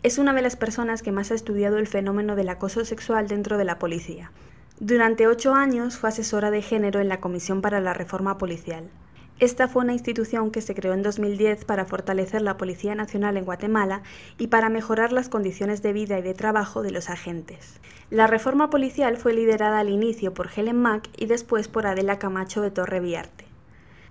es 0.02 0.18
una 0.18 0.32
de 0.32 0.42
las 0.42 0.56
personas 0.56 1.00
que 1.00 1.12
más 1.12 1.30
ha 1.30 1.36
estudiado 1.36 1.78
el 1.78 1.86
fenómeno 1.86 2.34
del 2.34 2.48
acoso 2.48 2.84
sexual 2.84 3.28
dentro 3.28 3.56
de 3.56 3.64
la 3.64 3.78
policía. 3.78 4.32
Durante 4.80 5.28
ocho 5.28 5.54
años 5.54 5.96
fue 5.96 6.08
asesora 6.08 6.50
de 6.50 6.60
género 6.60 6.98
en 6.98 7.08
la 7.08 7.20
Comisión 7.20 7.62
para 7.62 7.78
la 7.78 7.94
Reforma 7.94 8.36
Policial. 8.36 8.90
Esta 9.38 9.68
fue 9.68 9.84
una 9.84 9.92
institución 9.92 10.50
que 10.50 10.60
se 10.60 10.74
creó 10.74 10.92
en 10.92 11.04
2010 11.04 11.64
para 11.66 11.84
fortalecer 11.84 12.42
la 12.42 12.56
Policía 12.56 12.96
Nacional 12.96 13.36
en 13.36 13.44
Guatemala 13.44 14.02
y 14.38 14.48
para 14.48 14.70
mejorar 14.70 15.12
las 15.12 15.28
condiciones 15.28 15.80
de 15.80 15.92
vida 15.92 16.18
y 16.18 16.22
de 16.22 16.34
trabajo 16.34 16.82
de 16.82 16.90
los 16.90 17.10
agentes. 17.10 17.78
La 18.10 18.26
reforma 18.26 18.70
policial 18.70 19.18
fue 19.18 19.34
liderada 19.34 19.78
al 19.78 19.88
inicio 19.88 20.34
por 20.34 20.48
Helen 20.54 20.82
Mack 20.82 21.08
y 21.16 21.26
después 21.26 21.68
por 21.68 21.86
Adela 21.86 22.18
Camacho 22.18 22.60
de 22.60 22.72
Torre 22.72 22.98
Viarte. 22.98 23.49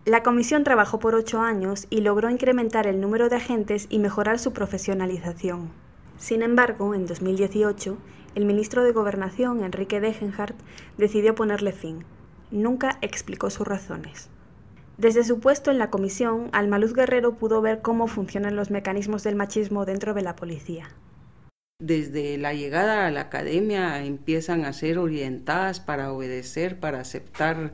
La 0.09 0.23
comisión 0.23 0.63
trabajó 0.63 0.97
por 0.97 1.13
ocho 1.13 1.39
años 1.39 1.85
y 1.91 2.01
logró 2.01 2.31
incrementar 2.31 2.87
el 2.87 2.99
número 2.99 3.29
de 3.29 3.35
agentes 3.35 3.85
y 3.91 3.99
mejorar 3.99 4.39
su 4.39 4.53
profesionalización. 4.53 5.69
Sin 6.17 6.41
embargo, 6.41 6.95
en 6.95 7.05
2018, 7.05 7.95
el 8.33 8.45
ministro 8.45 8.83
de 8.83 8.91
Gobernación, 8.91 9.63
Enrique 9.63 9.99
Degenhardt, 9.99 10.55
decidió 10.97 11.35
ponerle 11.35 11.73
fin. 11.73 12.05
Nunca 12.49 12.97
explicó 13.01 13.51
sus 13.51 13.67
razones. 13.67 14.29
Desde 14.97 15.23
su 15.23 15.39
puesto 15.39 15.69
en 15.69 15.77
la 15.77 15.91
comisión, 15.91 16.49
Almaluz 16.53 16.95
Guerrero 16.95 17.35
pudo 17.35 17.61
ver 17.61 17.83
cómo 17.83 18.07
funcionan 18.07 18.55
los 18.55 18.71
mecanismos 18.71 19.21
del 19.21 19.35
machismo 19.35 19.85
dentro 19.85 20.15
de 20.15 20.23
la 20.23 20.35
policía. 20.35 20.89
Desde 21.81 22.37
la 22.37 22.53
llegada 22.53 23.05
a 23.05 23.11
la 23.11 23.21
academia 23.21 24.03
empiezan 24.03 24.65
a 24.65 24.73
ser 24.73 24.97
orientadas 24.97 25.79
para 25.79 26.11
obedecer, 26.11 26.77
para 26.79 26.99
aceptar 26.99 27.73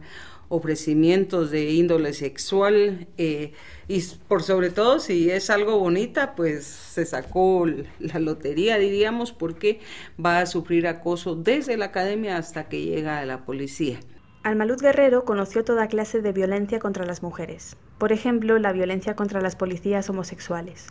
ofrecimientos 0.49 1.51
de 1.51 1.71
índole 1.71 2.13
sexual 2.13 3.07
eh, 3.17 3.53
y 3.87 4.01
por 4.27 4.43
sobre 4.43 4.69
todo 4.69 4.99
si 4.99 5.29
es 5.29 5.49
algo 5.49 5.79
bonita 5.79 6.35
pues 6.35 6.65
se 6.65 7.05
sacó 7.05 7.65
la 7.99 8.19
lotería 8.19 8.77
diríamos 8.77 9.31
porque 9.31 9.79
va 10.23 10.39
a 10.39 10.45
sufrir 10.45 10.87
acoso 10.87 11.35
desde 11.35 11.77
la 11.77 11.85
academia 11.85 12.37
hasta 12.37 12.67
que 12.69 12.83
llega 12.83 13.19
a 13.19 13.25
la 13.25 13.45
policía. 13.45 13.99
Almalud 14.43 14.79
Guerrero 14.79 15.25
conoció 15.25 15.63
toda 15.63 15.87
clase 15.87 16.21
de 16.21 16.31
violencia 16.31 16.79
contra 16.79 17.05
las 17.05 17.23
mujeres, 17.23 17.77
por 17.97 18.11
ejemplo 18.11 18.59
la 18.59 18.71
violencia 18.71 19.15
contra 19.15 19.41
las 19.41 19.55
policías 19.55 20.09
homosexuales. 20.09 20.87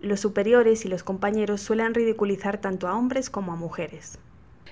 Los 0.00 0.20
superiores 0.20 0.84
y 0.84 0.88
los 0.88 1.02
compañeros 1.02 1.60
suelen 1.60 1.94
ridiculizar 1.94 2.60
tanto 2.60 2.88
a 2.88 2.96
hombres 2.96 3.30
como 3.30 3.52
a 3.52 3.56
mujeres 3.56 4.18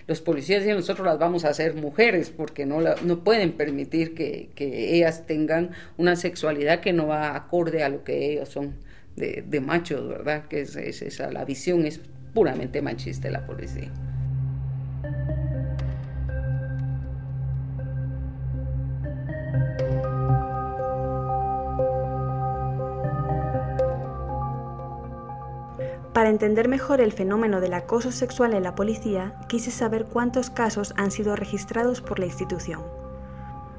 los 0.07 0.21
policías 0.21 0.65
y 0.65 0.69
nosotros 0.69 1.07
las 1.07 1.19
vamos 1.19 1.45
a 1.45 1.49
hacer 1.49 1.75
mujeres 1.75 2.31
porque 2.31 2.67
no, 2.67 2.81
no 2.81 3.25
pueden 3.25 3.53
permitir 3.53 4.15
que, 4.15 4.51
ellas 4.57 5.27
tengan 5.27 5.71
una 5.97 6.17
sexualidad 6.17 6.81
que 6.81 6.93
no 6.93 7.07
va 7.07 7.37
acorde 7.37 7.83
a 7.83 7.89
lo 7.89 8.05
que 8.05 8.33
ellos 8.33 8.49
son 8.49 8.75
de, 9.17 9.45
de 9.47 9.61
machos, 9.61 10.09
¿verdad? 10.09 10.47
Que 10.49 10.63
es, 10.63 10.77
esa, 10.77 11.31
la 11.31 11.45
visión 11.45 11.87
es 11.87 12.01
puramente 12.35 12.83
machista 12.83 13.29
de 13.29 13.33
la 13.33 13.47
policía. 13.47 13.91
Para 26.23 26.31
entender 26.31 26.69
mejor 26.69 27.01
el 27.01 27.11
fenómeno 27.11 27.61
del 27.61 27.75
acoso 27.75 28.13
sexual 28.13 28.55
en 28.55 28.63
la 28.63 28.77
policía, 28.77 29.35
quise 29.49 29.73
saber 29.73 30.05
cuántos 30.05 30.51
casos 30.51 30.95
han 30.97 31.11
sido 31.11 31.35
registrados 31.35 32.01
por 32.01 32.21
la 32.21 32.27
institución. 32.27 32.81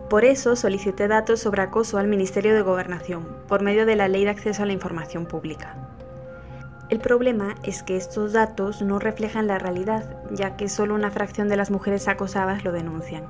Por 0.09 0.25
eso 0.25 0.57
solicité 0.57 1.07
datos 1.07 1.39
sobre 1.39 1.61
acoso 1.61 1.97
al 1.99 2.09
Ministerio 2.09 2.53
de 2.53 2.61
Gobernación, 2.61 3.25
por 3.47 3.61
medio 3.61 3.85
de 3.85 3.95
la 3.95 4.09
Ley 4.09 4.25
de 4.25 4.31
Acceso 4.31 4.61
a 4.61 4.65
la 4.65 4.73
Información 4.73 5.25
Pública. 5.25 5.77
El 6.89 6.99
problema 6.99 7.55
es 7.63 7.81
que 7.81 7.95
estos 7.95 8.33
datos 8.33 8.81
no 8.81 8.99
reflejan 8.99 9.47
la 9.47 9.57
realidad, 9.57 10.17
ya 10.29 10.57
que 10.57 10.67
solo 10.67 10.95
una 10.95 11.11
fracción 11.11 11.47
de 11.47 11.55
las 11.55 11.71
mujeres 11.71 12.09
acosadas 12.09 12.65
lo 12.65 12.73
denuncian. 12.73 13.23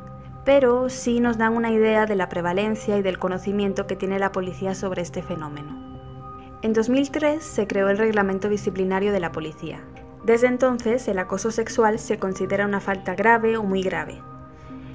Pero 0.43 0.89
sí 0.89 1.19
nos 1.19 1.37
dan 1.37 1.55
una 1.55 1.69
idea 1.69 2.07
de 2.07 2.15
la 2.15 2.29
prevalencia 2.29 2.97
y 2.97 3.03
del 3.03 3.19
conocimiento 3.19 3.85
que 3.85 3.95
tiene 3.95 4.17
la 4.17 4.31
policía 4.31 4.73
sobre 4.73 5.03
este 5.03 5.21
fenómeno. 5.21 5.72
En 6.63 6.71
2003 6.71 7.43
se 7.43 7.67
creó 7.67 7.89
el 7.89 7.97
Reglamento 7.97 8.47
Disciplinario 8.47 9.11
de 9.11 9.19
la 9.19 9.33
Policía. 9.33 9.81
Desde 10.23 10.47
entonces, 10.47 11.09
el 11.09 11.19
acoso 11.19 11.51
sexual 11.51 11.99
se 11.99 12.19
considera 12.19 12.65
una 12.65 12.79
falta 12.79 13.15
grave 13.15 13.57
o 13.57 13.63
muy 13.63 13.83
grave. 13.83 14.21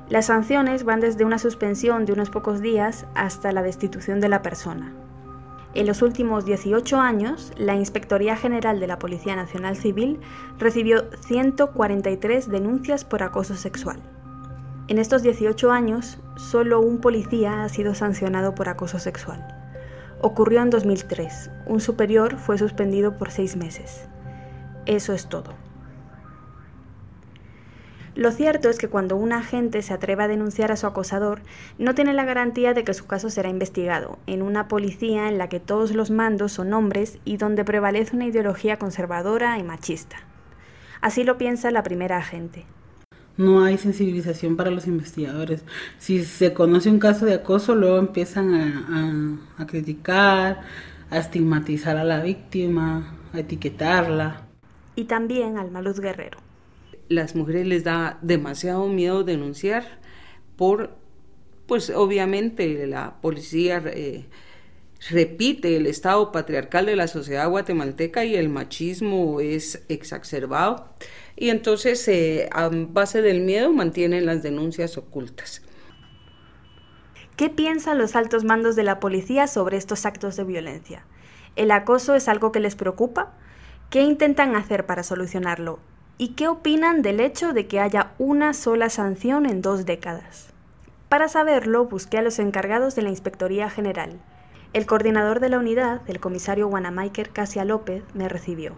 Las 0.09 0.27
sanciones 0.27 0.85
van 0.85 1.01
desde 1.01 1.27
una 1.27 1.39
suspensión 1.39 2.07
de 2.07 2.15
unos 2.15 2.31
pocos 2.31 2.63
días 2.63 3.05
hasta 3.15 3.53
la 3.53 3.61
destitución 3.63 4.19
de 4.19 4.31
la 4.31 4.41
persona. 4.41 4.95
En 5.75 5.87
los 5.87 6.01
últimos 6.01 6.47
18 6.47 6.99
años, 6.99 7.53
la 7.59 7.75
Inspectoría 7.75 8.35
General 8.35 8.81
de 8.81 8.87
la 8.87 8.99
Policía 8.99 9.37
Nacional 9.37 9.77
Civil 9.77 10.21
recibió 10.59 11.05
143 11.27 12.49
denuncias 12.49 13.05
por 13.05 13.23
acoso 13.23 13.57
sexual. 13.57 14.01
En 14.89 14.97
estos 14.97 15.23
18 15.23 15.71
años, 15.71 16.19
solo 16.39 16.81
un 16.81 17.03
policía 17.03 17.63
ha 17.63 17.69
sido 17.69 17.95
sancionado 17.95 18.55
por 18.55 18.71
acoso 18.71 18.99
sexual. 18.99 19.58
Ocurrió 20.21 20.63
en 20.63 20.71
2003. 20.71 21.49
Un 21.67 21.81
superior 21.81 22.39
fue 22.39 22.59
suspendido 22.59 23.17
por 23.17 23.31
seis 23.31 23.55
meses. 23.55 24.09
Eso 24.85 25.13
es 25.13 25.29
todo. 25.29 25.55
Lo 28.17 28.33
cierto 28.33 28.69
es 28.69 28.79
que 28.79 28.89
cuando 28.89 29.15
un 29.15 29.33
agente 29.33 29.81
se 29.81 29.95
atreve 29.95 30.25
a 30.25 30.29
denunciar 30.29 30.73
a 30.73 30.77
su 30.77 30.89
acosador, 30.89 31.43
no 31.79 31.95
tiene 31.95 32.15
la 32.15 32.25
garantía 32.25 32.75
de 32.75 32.83
que 32.83 32.95
su 32.95 33.07
caso 33.07 33.31
será 33.31 33.49
investigado, 33.49 34.19
en 34.27 34.43
una 34.43 34.67
policía 34.67 35.29
en 35.29 35.39
la 35.39 35.49
que 35.49 35.61
todos 35.61 35.95
los 35.95 36.11
mandos 36.11 36.51
son 36.51 36.73
hombres 36.73 37.21
y 37.25 37.37
donde 37.37 37.65
prevalece 37.65 38.17
una 38.17 38.27
ideología 38.27 38.77
conservadora 38.77 39.57
y 39.57 39.63
machista. 39.63 40.17
Así 41.01 41.23
lo 41.23 41.39
piensa 41.39 41.71
la 41.71 41.85
primera 41.85 42.17
agente 42.17 42.67
no 43.39 43.63
hay 43.63 43.79
sensibilización 43.79 44.57
para 44.57 44.71
los 44.71 44.87
investigadores. 44.87 45.65
Si 45.99 46.25
se 46.25 46.53
conoce 46.53 46.91
un 46.91 46.99
caso 46.99 47.25
de 47.25 47.35
acoso, 47.35 47.75
luego 47.75 47.97
empiezan 47.97 49.41
a, 49.57 49.67
criticar, 49.67 50.61
a 51.09 51.19
estigmatizar 51.19 51.97
a 51.97 52.05
la 52.05 52.21
víctima, 52.21 53.17
a 53.33 53.39
etiquetarla. 53.39 54.43
Y 54.97 55.05
también 55.05 55.57
al 55.57 55.71
Maluz 55.71 56.01
Guerrero. 56.01 56.39
Las 57.09 57.37
mujeres 57.37 57.67
les 57.67 57.85
da 57.85 58.19
demasiado 58.23 58.87
miedo 58.89 59.23
denunciar 59.23 59.85
por, 60.57 60.97
pues 61.67 61.91
obviamente 61.91 62.87
la 62.89 63.21
policía 63.23 63.81
eh, 63.87 64.27
repite 65.11 65.77
el 65.77 65.87
estado 65.87 66.33
patriarcal 66.33 66.87
de 66.87 66.97
la 66.97 67.07
sociedad 67.09 67.49
guatemalteca 67.49 68.25
y 68.25 68.35
el 68.35 68.49
machismo 68.49 69.41
es 69.41 69.85
exacerbado 69.89 70.89
y 71.37 71.51
entonces 71.51 72.07
eh, 72.09 72.49
a 72.53 72.69
base 72.69 73.23
del 73.23 73.41
miedo 73.41 73.73
mantienen 73.73 74.27
las 74.27 74.43
denuncias 74.43 74.99
ocultas. 74.99 75.63
¿Qué 77.37 77.49
piensan 77.49 77.99
los 77.99 78.17
altos 78.17 78.43
mandos 78.43 78.75
de 78.75 78.83
la 78.83 78.99
policía 78.99 79.47
sobre 79.47 79.77
estos 79.77 80.05
actos 80.05 80.35
de 80.35 80.43
violencia? 80.43 81.05
¿El 81.55 81.71
acoso 81.71 82.17
es 82.17 82.27
algo 82.27 82.51
que 82.51 82.59
les 82.59 82.75
preocupa? 82.75 83.33
¿Qué 83.91 84.01
intentan 84.03 84.57
hacer 84.57 84.87
para 84.87 85.05
solucionarlo? 85.05 85.79
¿Y 86.19 86.31
qué 86.31 86.49
opinan 86.49 87.01
del 87.01 87.21
hecho 87.21 87.53
de 87.53 87.69
que 87.69 87.79
haya 87.79 88.13
una 88.19 88.53
sola 88.55 88.91
sanción 88.91 89.47
en 89.47 89.63
dos 89.63 89.87
décadas? 89.87 90.49
Para 91.09 91.29
saberlo, 91.29 91.85
busqué 91.85 92.19
a 92.19 92.23
los 92.23 92.41
encargados 92.41 92.97
de 92.97 93.03
la 93.03 93.11
Inspectoría 93.11 93.71
General. 93.71 94.19
El 94.79 94.87
coordinador 94.87 95.41
de 95.41 95.49
la 95.49 95.59
unidad, 95.59 96.03
el 96.07 96.21
comisario 96.21 96.69
Guanamaiker 96.69 97.31
Casia 97.31 97.65
López, 97.65 98.05
me 98.15 98.29
recibió. 98.29 98.75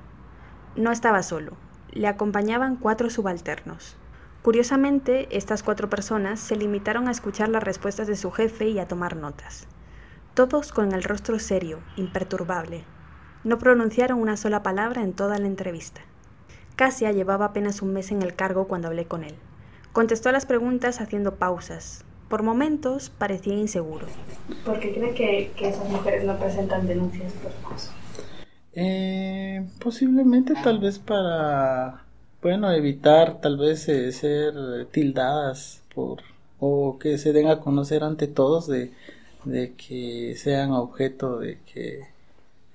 No 0.75 0.93
estaba 0.93 1.23
solo, 1.23 1.59
le 1.91 2.09
acompañaban 2.09 2.77
cuatro 2.77 3.11
subalternos. 3.11 3.99
Curiosamente, 4.41 5.29
estas 5.37 5.63
cuatro 5.63 5.91
personas 5.91 6.41
se 6.41 6.57
limitaron 6.57 7.07
a 7.07 7.11
escuchar 7.11 7.51
las 7.51 7.63
respuestas 7.63 8.07
de 8.07 8.17
su 8.17 8.31
jefe 8.31 8.71
y 8.71 8.79
a 8.79 8.89
tomar 8.89 9.15
notas. 9.15 9.69
Todos 10.33 10.73
con 10.73 10.93
el 10.93 11.03
rostro 11.03 11.39
serio, 11.39 11.81
imperturbable. 11.97 12.87
No 13.45 13.59
pronunciaron 13.59 14.21
una 14.21 14.39
sola 14.39 14.63
palabra 14.63 15.03
en 15.03 15.13
toda 15.13 15.39
la 15.39 15.49
entrevista. 15.49 16.01
Casia 16.77 17.13
llevaba 17.13 17.45
apenas 17.45 17.83
un 17.83 17.93
mes 17.93 18.11
en 18.11 18.23
el 18.23 18.35
cargo 18.35 18.69
cuando 18.69 18.89
hablé 18.89 19.05
con 19.05 19.23
él. 19.23 19.35
Contestó 19.93 20.31
a 20.31 20.33
las 20.33 20.47
preguntas 20.47 21.03
haciendo 21.03 21.35
pausas. 21.35 22.07
Por 22.31 22.45
momentos 22.45 23.11
parecía 23.11 23.55
inseguro. 23.55 24.07
¿Por 24.65 24.79
qué 24.79 24.95
cree 24.95 25.15
que, 25.15 25.51
que 25.57 25.69
esas 25.69 25.89
mujeres 25.91 26.23
no 26.25 26.39
presentan 26.39 26.87
denuncias 26.87 27.33
por 27.33 27.51
acoso? 27.51 27.91
Eh, 28.73 29.67
posiblemente 29.81 30.55
tal 30.63 30.79
vez 30.79 31.01
para, 31.01 32.05
bueno, 32.41 32.71
evitar 32.71 33.41
tal 33.41 33.59
vez 33.59 33.89
eh, 33.89 34.13
ser 34.13 34.55
tildadas 34.93 35.83
por 35.93 36.23
o 36.61 36.99
que 37.01 37.19
se 37.19 37.33
den 37.33 37.49
a 37.49 37.59
conocer 37.59 38.05
ante 38.05 38.29
todos 38.29 38.69
de, 38.69 38.93
de 39.45 39.73
que 39.75 40.37
sean 40.37 40.71
objeto 40.71 41.41
de 41.41 41.59
que 41.73 42.03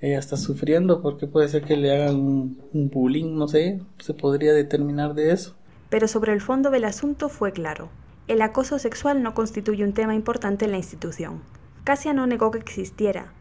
ella 0.01 0.19
está 0.19 0.35
sufriendo 0.35 1.01
porque 1.01 1.27
puede 1.27 1.47
ser 1.47 1.63
que 1.63 1.77
le 1.77 1.95
hagan 1.95 2.15
un, 2.17 2.59
un 2.74 2.89
bullying, 2.89 3.38
no 3.38 3.47
sé, 3.47 3.79
se 4.00 4.13
podría 4.13 4.51
determinar 4.51 5.13
de 5.13 5.31
eso. 5.31 5.55
Pero 5.89 6.09
sobre 6.09 6.33
el 6.33 6.41
fondo 6.41 6.71
del 6.71 6.83
asunto 6.83 7.29
fue 7.29 7.53
claro. 7.53 7.88
El 8.27 8.41
acoso 8.41 8.79
sexual 8.79 9.22
no 9.22 9.36
constituye 9.36 9.84
un 9.84 9.94
tema 9.94 10.15
importante 10.15 10.65
en 10.65 10.72
la 10.72 10.77
institución. 10.77 11.41
Casia 11.84 12.12
no 12.12 12.25
negó 12.25 12.50
que 12.50 12.58
existiera, 12.58 13.32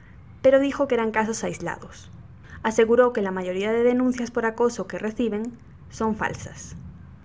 pero 0.43 0.61
dijo 0.61 0.87
que 0.87 0.95
eran 0.95 1.11
casos 1.11 1.43
aislados. 1.43 2.11
Aseguró 2.62 3.14
que 3.14 3.23
la 3.23 3.31
mayoría 3.31 3.73
de 3.73 3.83
denuncias 3.83 4.31
por 4.31 4.45
acoso 4.45 4.87
que 4.87 4.99
reciben 4.99 5.53
son 5.88 6.17
falsas. 6.17 6.76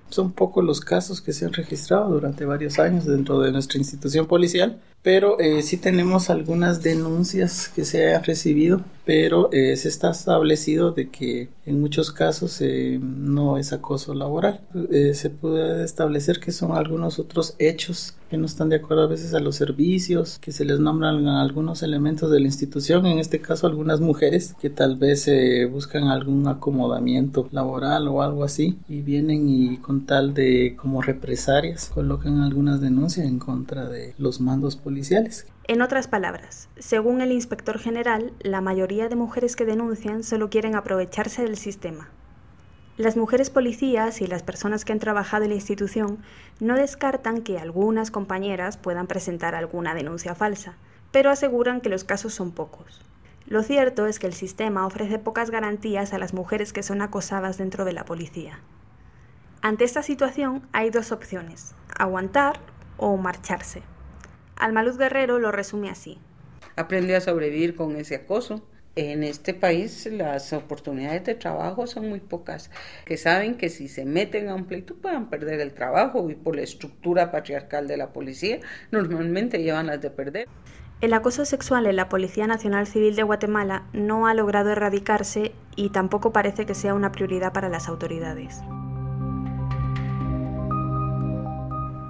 Son 0.10 0.32
pocos 0.32 0.64
los 0.64 0.80
casos 0.80 1.22
que 1.22 1.34
se 1.34 1.46
han 1.46 1.52
registrado 1.52 2.10
durante 2.10 2.46
varios 2.46 2.80
años 2.80 3.06
dentro 3.06 3.42
de 3.42 3.52
nuestra 3.52 3.78
institución 3.78 4.26
policial 4.26 4.82
pero 5.02 5.40
eh, 5.40 5.62
sí 5.62 5.78
tenemos 5.78 6.30
algunas 6.30 6.84
denuncias 6.84 7.70
que 7.70 7.86
se 7.86 8.14
han 8.14 8.24
recibido, 8.24 8.82
pero 9.10 9.50
eh, 9.52 9.76
se 9.76 9.90
está 9.90 10.12
establecido 10.12 10.92
de 10.92 11.10
que 11.10 11.50
en 11.66 11.82
muchos 11.82 12.12
casos 12.12 12.62
eh, 12.62 13.00
no 13.02 13.58
es 13.58 13.74
acoso 13.74 14.14
laboral. 14.14 14.62
Eh, 14.92 15.16
se 15.16 15.32
puede 15.32 15.84
establecer 15.84 16.40
que 16.40 16.52
son 16.52 16.74
algunos 16.74 17.18
otros 17.18 17.56
hechos 17.58 18.14
que 18.30 18.38
no 18.38 18.46
están 18.46 18.70
de 18.70 18.76
acuerdo 18.76 19.06
a 19.06 19.08
veces 19.08 19.34
a 19.34 19.40
los 19.40 19.56
servicios, 19.56 20.38
que 20.38 20.52
se 20.52 20.64
les 20.64 20.80
nombran 20.80 21.26
algunos 21.26 21.82
elementos 21.82 22.30
de 22.30 22.40
la 22.40 22.46
institución, 22.46 23.08
en 23.08 23.18
este 23.18 23.42
caso 23.42 23.66
algunas 23.66 24.02
mujeres 24.02 24.54
que 24.62 24.70
tal 24.70 24.98
vez 24.98 25.28
buscan 25.72 26.10
algún 26.10 26.48
acomodamiento 26.48 27.50
laboral 27.52 28.08
o 28.08 28.22
algo 28.22 28.44
así 28.44 28.78
y 28.88 29.02
vienen 29.02 29.50
y 29.50 29.78
con 29.78 30.06
tal 30.06 30.36
de 30.36 30.76
como 30.80 31.02
represalias 31.02 31.90
colocan 31.92 32.42
algunas 32.42 32.82
denuncias 32.82 33.26
en 33.26 33.40
contra 33.40 33.90
de 33.90 34.14
los 34.20 34.40
mandos 34.40 34.76
En 35.68 35.82
otras 35.82 36.08
palabras, 36.08 36.70
según 36.78 37.22
el 37.22 37.32
inspector 37.32 37.78
general, 37.78 38.34
la 38.40 38.62
mayoría 38.62 39.08
de 39.08 39.16
mujeres 39.16 39.56
que 39.56 39.66
denuncian 39.66 40.24
solo 40.24 40.50
quieren 40.50 40.76
aprovecharse 40.76 41.44
del 41.44 41.58
sistema. 41.58 42.10
Las 42.98 43.16
mujeres 43.16 43.50
policías 43.50 44.20
y 44.20 44.28
las 44.28 44.44
personas 44.44 44.84
que 44.84 44.92
han 44.92 45.00
trabajado 45.00 45.44
en 45.44 45.52
la 45.52 45.56
institución 45.56 46.18
no 46.60 46.76
descartan 46.76 47.44
que 47.44 47.58
algunas 47.58 48.12
compañeras 48.12 48.78
puedan 48.78 49.08
presentar 49.08 49.56
alguna 49.56 49.94
denuncia 49.94 50.36
falsa, 50.36 50.76
pero 51.12 51.30
aseguran 51.30 51.82
que 51.82 51.90
los 51.90 52.04
casos 52.04 52.34
son 52.34 52.52
pocos. 52.52 53.02
Lo 53.46 53.64
cierto 53.64 54.06
es 54.06 54.20
que 54.20 54.28
el 54.28 54.34
sistema 54.34 54.86
ofrece 54.86 55.18
pocas 55.18 55.50
garantías 55.50 56.14
a 56.14 56.18
las 56.18 56.34
mujeres 56.34 56.74
que 56.74 56.84
son 56.84 57.02
acosadas 57.02 57.58
dentro 57.58 57.86
de 57.86 57.94
la 57.94 58.06
policía. 58.06 58.60
Ante 59.62 59.84
esta 59.84 60.04
situación 60.04 60.68
hay 60.72 60.90
dos 60.90 61.12
opciones, 61.12 61.76
aguantar 61.98 62.60
o 62.98 63.18
marcharse. 63.18 63.82
Almaluz 64.60 64.98
Guerrero 64.98 65.40
lo 65.40 65.52
resume 65.52 65.90
así. 65.90 66.20
Aprende 66.76 67.16
a 67.16 67.22
sobrevivir 67.22 67.76
con 67.76 67.96
ese 67.96 68.16
acoso. 68.16 68.62
En 68.96 69.24
este 69.24 69.54
país 69.54 70.08
las 70.12 70.52
oportunidades 70.52 71.24
de 71.24 71.36
trabajo 71.36 71.88
son 71.88 72.10
muy 72.10 72.20
pocas, 72.20 72.70
que 73.06 73.18
saben 73.18 73.56
que 73.56 73.70
si 73.70 73.88
se 73.88 74.04
meten 74.04 74.50
a 74.50 74.56
un 74.56 74.66
pleito 74.66 74.96
puedan 74.96 75.30
perder 75.30 75.62
el 75.62 75.74
trabajo 75.74 76.30
y 76.30 76.36
por 76.36 76.56
la 76.56 76.64
estructura 76.64 77.32
patriarcal 77.32 77.88
de 77.88 77.98
la 77.98 78.12
policía 78.12 78.60
normalmente 78.92 79.64
llevan 79.64 79.88
las 79.88 80.02
de 80.02 80.10
perder. 80.10 80.48
El 81.02 81.14
acoso 81.14 81.46
sexual 81.46 81.86
en 81.86 81.96
la 81.96 82.10
Policía 82.10 82.46
Nacional 82.46 82.86
Civil 82.86 83.16
de 83.16 83.24
Guatemala 83.24 83.86
no 83.94 84.28
ha 84.28 84.34
logrado 84.34 84.72
erradicarse 84.72 85.54
y 85.78 85.92
tampoco 85.92 86.34
parece 86.34 86.66
que 86.66 86.76
sea 86.76 86.94
una 86.94 87.14
prioridad 87.14 87.54
para 87.54 87.70
las 87.70 87.88
autoridades. 87.88 88.62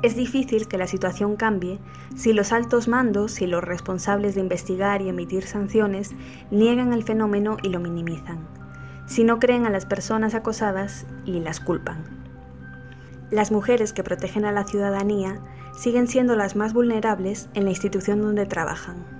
Es 0.01 0.15
difícil 0.15 0.69
que 0.69 0.77
la 0.77 0.88
situación 0.88 1.35
cambie 1.35 1.77
si 2.15 2.31
los 2.31 2.53
altos 2.53 2.88
mandos 2.88 3.41
y 3.41 3.47
los 3.47 3.62
responsables 3.62 4.33
de 4.33 4.41
investigar 4.41 5.01
y 5.01 5.09
emitir 5.09 5.45
sanciones 5.45 6.12
niegan 6.51 6.93
el 6.93 7.03
fenómeno 7.03 7.57
y 7.63 7.67
lo 7.67 7.81
minimizan, 7.81 8.47
si 9.07 9.25
no 9.25 9.39
creen 9.39 9.65
a 9.65 9.69
las 9.69 9.85
personas 9.85 10.35
acosadas 10.35 11.05
y 11.25 11.41
las 11.41 11.59
culpan. 11.59 12.05
Las 13.29 13.51
mujeres 13.51 13.91
que 13.91 14.03
protegen 14.03 14.45
a 14.45 14.53
la 14.53 14.63
ciudadanía 14.63 15.41
siguen 15.77 16.07
siendo 16.07 16.38
las 16.38 16.55
más 16.55 16.71
vulnerables 16.73 17.49
en 17.53 17.65
la 17.65 17.71
institución 17.71 18.21
donde 18.21 18.45
trabajan. 18.45 19.18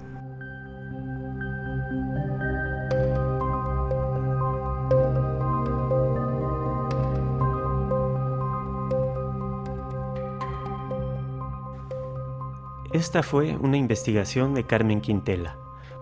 Esta 12.91 13.21
fue 13.21 13.56
una 13.56 13.78
investigación 13.78 14.56
de 14.56 14.65
Carmen 14.65 15.02
Quintela. 15.02 15.58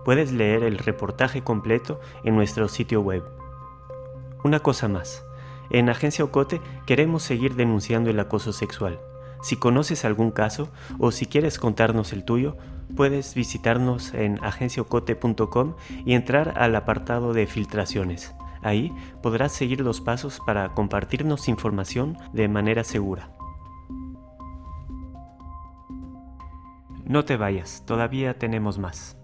Puedes 0.06 0.32
leer 0.32 0.62
el 0.62 0.78
reportaje 0.78 1.44
completo 1.44 2.00
en 2.24 2.34
nuestro 2.34 2.66
sitio 2.66 3.02
web. 3.02 3.22
Una 4.42 4.60
cosa 4.60 4.88
más. 4.88 5.22
En 5.68 5.90
Agencia 5.90 6.24
Ocote 6.24 6.62
queremos 6.86 7.22
seguir 7.22 7.56
denunciando 7.56 8.08
el 8.08 8.18
acoso 8.18 8.54
sexual. 8.54 8.98
Si 9.42 9.56
conoces 9.56 10.06
algún 10.06 10.30
caso 10.30 10.70
o 10.98 11.12
si 11.12 11.26
quieres 11.26 11.58
contarnos 11.58 12.14
el 12.14 12.24
tuyo, 12.24 12.56
puedes 12.96 13.34
visitarnos 13.34 14.14
en 14.14 14.42
agenciaocote.com 14.42 15.74
y 16.06 16.14
entrar 16.14 16.54
al 16.56 16.74
apartado 16.74 17.34
de 17.34 17.46
filtraciones. 17.46 18.34
Ahí 18.62 18.94
podrás 19.22 19.52
seguir 19.52 19.82
los 19.82 20.00
pasos 20.00 20.40
para 20.44 20.72
compartirnos 20.72 21.48
información 21.48 22.16
de 22.32 22.48
manera 22.48 22.82
segura. 22.82 23.37
No 27.08 27.24
te 27.24 27.38
vayas, 27.38 27.84
todavía 27.86 28.38
tenemos 28.38 28.78
más. 28.78 29.16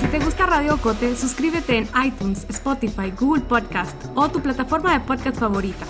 Si 0.00 0.06
te 0.08 0.18
gusta 0.18 0.46
Radio 0.46 0.76
Cote, 0.78 1.14
suscríbete 1.14 1.78
en 1.78 1.88
iTunes, 2.04 2.44
Spotify, 2.48 3.12
Google 3.16 3.42
Podcast 3.42 3.94
o 4.16 4.28
tu 4.30 4.40
plataforma 4.40 4.94
de 4.94 5.00
podcast 5.00 5.38
favorita. 5.38 5.86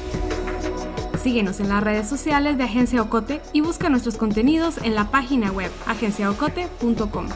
Síguenos 1.18 1.60
en 1.60 1.70
las 1.70 1.82
redes 1.82 2.06
sociales 2.06 2.58
de 2.58 2.64
Agencia 2.64 3.00
Ocote 3.00 3.40
y 3.54 3.62
busca 3.62 3.88
nuestros 3.88 4.18
contenidos 4.18 4.76
en 4.78 4.94
la 4.94 5.10
página 5.10 5.50
web 5.50 5.70
agenciaocote.com. 5.86 7.28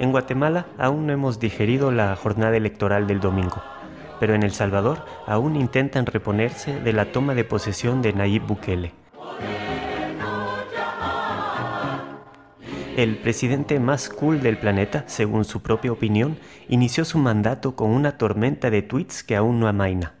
En 0.00 0.12
Guatemala 0.12 0.66
aún 0.78 1.06
no 1.06 1.12
hemos 1.12 1.38
digerido 1.38 1.92
la 1.92 2.16
jornada 2.16 2.56
electoral 2.56 3.06
del 3.06 3.20
domingo 3.20 3.62
pero 4.20 4.34
en 4.34 4.44
El 4.44 4.52
Salvador 4.52 5.04
aún 5.26 5.56
intentan 5.56 6.06
reponerse 6.06 6.78
de 6.78 6.92
la 6.92 7.06
toma 7.06 7.34
de 7.34 7.44
posesión 7.44 8.02
de 8.02 8.12
Nayib 8.12 8.46
Bukele. 8.46 8.92
El 12.96 13.16
presidente 13.16 13.80
más 13.80 14.10
cool 14.10 14.42
del 14.42 14.58
planeta, 14.58 15.04
según 15.06 15.46
su 15.46 15.62
propia 15.62 15.90
opinión, 15.90 16.36
inició 16.68 17.06
su 17.06 17.18
mandato 17.18 17.74
con 17.74 17.90
una 17.90 18.18
tormenta 18.18 18.68
de 18.68 18.82
tweets 18.82 19.24
que 19.24 19.36
aún 19.36 19.58
no 19.58 19.68
amaina. 19.68 20.12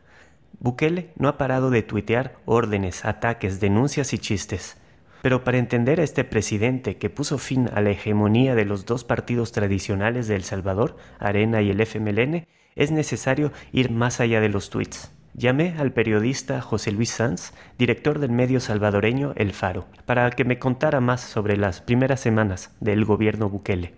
Bukele 0.60 1.10
no 1.16 1.28
ha 1.28 1.36
parado 1.36 1.68
de 1.68 1.82
tuitear 1.82 2.36
órdenes, 2.46 3.04
ataques, 3.04 3.60
denuncias 3.60 4.14
y 4.14 4.18
chistes. 4.18 4.78
Pero 5.20 5.44
para 5.44 5.58
entender 5.58 6.00
a 6.00 6.04
este 6.04 6.24
presidente 6.24 6.96
que 6.96 7.10
puso 7.10 7.36
fin 7.36 7.68
a 7.74 7.82
la 7.82 7.90
hegemonía 7.90 8.54
de 8.54 8.64
los 8.64 8.86
dos 8.86 9.04
partidos 9.04 9.52
tradicionales 9.52 10.26
de 10.28 10.36
El 10.36 10.44
Salvador, 10.44 10.96
Arena 11.18 11.60
y 11.60 11.70
el 11.70 11.80
FMLN, 11.80 12.46
es 12.76 12.90
necesario 12.90 13.52
ir 13.72 13.90
más 13.90 14.20
allá 14.20 14.40
de 14.40 14.48
los 14.48 14.70
tweets. 14.70 15.12
Llamé 15.34 15.74
al 15.78 15.92
periodista 15.92 16.60
José 16.60 16.90
Luis 16.92 17.10
Sanz, 17.10 17.52
director 17.78 18.18
del 18.18 18.30
medio 18.30 18.58
salvadoreño 18.60 19.32
El 19.36 19.52
Faro, 19.52 19.86
para 20.04 20.28
que 20.30 20.44
me 20.44 20.58
contara 20.58 21.00
más 21.00 21.20
sobre 21.20 21.56
las 21.56 21.80
primeras 21.80 22.20
semanas 22.20 22.76
del 22.80 23.04
gobierno 23.04 23.48
Bukele. 23.48 23.92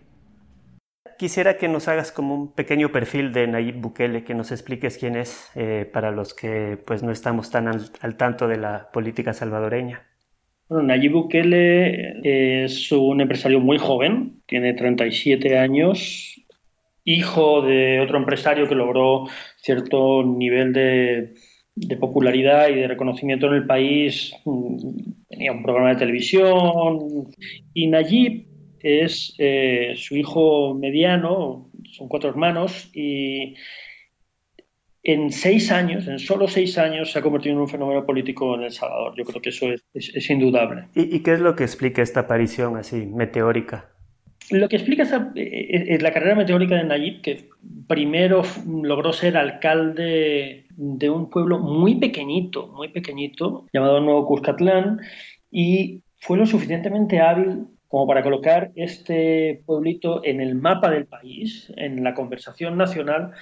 Quisiera 1.19 1.57
que 1.57 1.69
nos 1.69 1.89
hagas 1.89 2.13
como 2.13 2.35
un 2.35 2.53
pequeño 2.53 2.91
perfil 2.91 3.33
de 3.33 3.47
Nayib 3.47 3.77
Bukele, 3.77 4.25
que 4.25 4.35
nos 4.35 4.51
expliques 4.51 4.99
quién 4.99 5.17
es 5.17 5.51
eh, 5.55 5.89
para 5.91 6.11
los 6.11 6.35
que 6.35 6.79
pues 6.85 7.03
no 7.03 7.13
estamos 7.13 7.51
tan 7.51 7.69
al, 7.69 7.91
al 8.01 8.17
tanto 8.17 8.49
de 8.49 8.59
la 8.59 8.91
política 8.93 9.33
salvadoreña. 9.33 10.03
Bueno, 10.69 10.85
Nayib 10.89 11.13
Bukele 11.13 12.21
es 12.65 12.91
un 12.93 13.21
empresario 13.21 13.61
muy 13.61 13.79
joven, 13.79 14.43
tiene 14.47 14.75
37 14.75 15.59
años, 15.59 16.42
hijo 17.05 17.63
de 17.63 18.01
otro 18.01 18.19
empresario 18.19 18.69
que 18.69 18.75
logró 18.75 19.27
cierto 19.57 20.23
nivel 20.23 20.73
de, 20.73 21.35
popularidad 21.99 22.69
y 22.69 22.75
de 22.75 22.89
reconocimiento 22.89 23.47
en 23.47 23.55
el 23.55 23.67
país. 23.67 24.35
Mm, 24.45 24.77
tenía 25.29 25.53
un 25.53 25.63
programa 25.63 25.91
de 25.91 25.97
televisión 25.97 26.99
y 27.75 27.87
Nayib 27.87 28.47
es 28.81 29.35
eh, 29.39 29.95
su 29.97 30.17
hijo 30.17 30.75
mediano, 30.75 31.71
son 31.91 32.09
cuatro 32.09 32.31
hermanos 32.31 32.91
y 32.95 33.55
en 35.05 35.33
seis 35.33 35.73
años, 35.73 36.07
en 36.07 36.19
solo 36.19 36.47
seis 36.47 36.79
años, 36.79 37.11
se 37.11 37.19
ha 37.19 37.23
convertido 37.23 37.57
en 37.57 37.61
un 37.61 37.69
fenómeno 37.69 38.07
político 38.07 38.55
en 38.55 38.63
El 38.63 38.73
Salvador. 38.73 39.15
Yo 39.17 39.25
creo 39.25 39.43
que 39.43 39.49
eso 39.49 39.67
es, 39.95 40.31
indudable. 40.31 40.87
¿Y, 40.95 41.21
qué 41.21 41.33
es 41.35 41.41
lo 41.41 41.57
que 41.57 41.65
explica 41.65 42.03
esta 42.03 42.21
aparición 42.21 42.77
así, 42.77 43.07
meteórica? 43.07 43.91
Lo 44.53 44.69
que 44.69 44.77
explica 44.77 45.03
es 45.05 45.13
eh, 45.13 45.23
eh, 45.35 45.99
la 46.01 46.13
carrera 46.13 46.35
meteórica 46.35 46.77
de 46.77 46.85
Nayib, 46.85 47.23
que 47.23 47.49
primero 47.89 48.43
logró 48.67 49.13
ser 49.13 49.37
alcalde 49.37 50.67
de 50.77 51.11
un 51.11 51.31
pueblo 51.31 51.59
muy 51.59 51.95
pequeñito, 51.97 52.69
muy 52.69 52.89
pequeñito, 52.89 53.67
llamado 53.73 54.01
Nuevo 54.01 54.27
Cuscatlán, 54.27 55.01
y 55.51 56.03
fue 56.19 56.37
lo 56.37 56.47
suficientemente 56.47 57.19
hábil 57.21 57.67
como 57.89 58.07
para 58.07 58.23
colocar 58.23 58.73
este 58.75 59.63
pueblito 59.67 60.23
en 60.25 60.41
el 60.41 60.55
mapa 60.55 60.91
del 60.91 61.07
país, 61.07 61.73
en 61.77 62.05
la 62.05 62.15
conversación 62.15 62.77
nacional, 62.77 63.33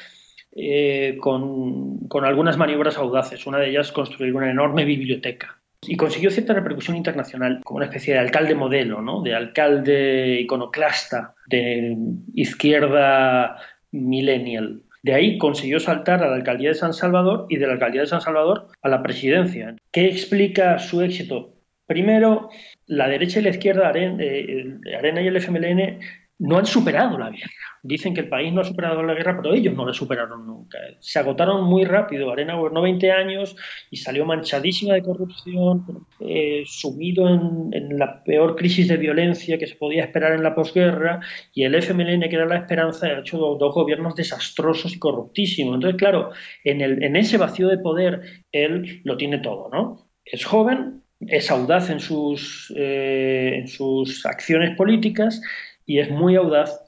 eh, 0.53 1.19
con, 1.21 2.09
algunas 2.25 2.57
maniobras 2.57 2.99
audaces. 2.99 3.47
Una 3.47 3.59
de 3.59 3.71
ellas, 3.71 3.93
construir 3.93 4.35
una 4.35 4.51
enorme 4.51 4.85
biblioteca. 4.85 5.60
Y 5.91 5.97
consiguió 5.97 6.31
cierta 6.31 6.55
repercusión 6.55 6.97
internacional, 6.97 7.63
como 7.65 7.79
una 7.79 7.87
especie 7.87 8.15
de 8.15 8.21
alcalde 8.21 8.55
modelo, 8.55 9.03
¿no? 9.03 9.23
de 9.23 9.35
alcalde 9.35 10.39
iconoclasta, 10.41 11.35
de 11.49 11.97
izquierda 12.33 13.57
millennial. 13.91 14.83
De 15.03 15.15
ahí 15.15 15.37
consiguió 15.37 15.81
saltar 15.81 16.23
a 16.23 16.29
la 16.29 16.37
alcaldía 16.37 16.69
de 16.69 16.77
San 16.77 16.95
Salvador 16.95 17.47
y 17.49 17.57
de 17.57 17.67
la 17.67 17.73
alcaldía 17.73 18.03
de 18.03 18.07
San 18.07 18.21
Salvador 18.21 18.69
a 18.81 18.89
la 18.89 19.03
presidencia. 19.03 19.75
¿Qué 19.91 20.07
explica 20.07 20.79
su 20.79 21.03
éxito? 21.03 21.57
Primero, 21.87 22.51
la 22.87 23.09
derecha 23.09 23.41
y 23.41 23.43
la 23.43 23.51
izquierda, 23.51 23.89
Arena, 23.89 24.23
eh, 24.23 24.79
Arena 24.97 25.23
y 25.23 25.27
el 25.27 25.39
FMLN, 25.39 25.99
no 26.41 26.57
han 26.57 26.67
superado 26.67 27.19
la 27.19 27.31
guerra. 27.31 27.51
Dicen 27.83 28.15
que 28.15 28.23
el 28.23 28.29
país 28.29 28.53
no 28.53 28.63
ha 28.63 28.65
superado 28.65 29.03
la 29.03 29.13
guerra, 29.13 29.39
pero 29.41 29.55
ellos 29.55 29.75
no 29.75 29.87
la 29.87 29.93
superaron 29.93 30.47
nunca. 30.47 30.79
Se 30.99 31.19
agotaron 31.19 31.65
muy 31.65 31.85
rápido. 31.85 32.31
Arena 32.31 32.55
gobernó 32.55 32.81
20 32.81 33.13
años 33.13 33.55
y 33.91 33.99
salió 33.99 34.25
manchadísima 34.25 34.95
de 34.95 35.03
corrupción, 35.03 36.07
eh, 36.21 36.63
sumido 36.67 37.29
en, 37.29 37.99
la 37.99 38.25
peor 38.25 38.57
crisis 38.57 38.89
de 38.89 38.97
violencia 38.97 39.59
que 39.59 39.67
se 39.67 39.77
podía 39.77 40.05
esperar 40.05 40.33
en 40.33 40.43
la 40.43 40.55
posguerra. 40.55 41.21
Y 41.53 41.65
el 41.65 41.75
FMLN, 41.75 42.29
que 42.29 42.37
era 42.37 42.47
la 42.47 42.57
esperanza, 42.57 43.07
ha 43.07 43.21
hecho 43.21 43.37
dos, 43.37 43.75
gobiernos 43.75 44.15
desastrosos 44.15 44.95
y 44.95 44.99
corruptísimos. 44.99 45.75
Entonces, 45.75 45.99
claro, 45.99 46.31
en, 46.65 46.81
el, 46.81 47.03
en 47.03 47.17
ese 47.17 47.37
vacío 47.37 47.69
de 47.69 47.79
poder, 47.79 48.23
él 48.51 49.03
lo 49.05 49.19
tiene 49.19 49.39
todo, 49.41 49.69
¿no? 49.71 50.09
Es 50.25 50.45
joven, 50.47 51.03
es 51.21 51.51
audaz 51.51 51.91
en 51.91 52.01
sus, 52.01 52.73
eh, 52.77 53.57
en 53.57 53.69
sus 53.69 54.25
acciones 54.25 54.75
políticas 54.75 55.43
y 55.91 55.99
es 55.99 56.09
muy 56.09 56.37
audaz 56.37 56.81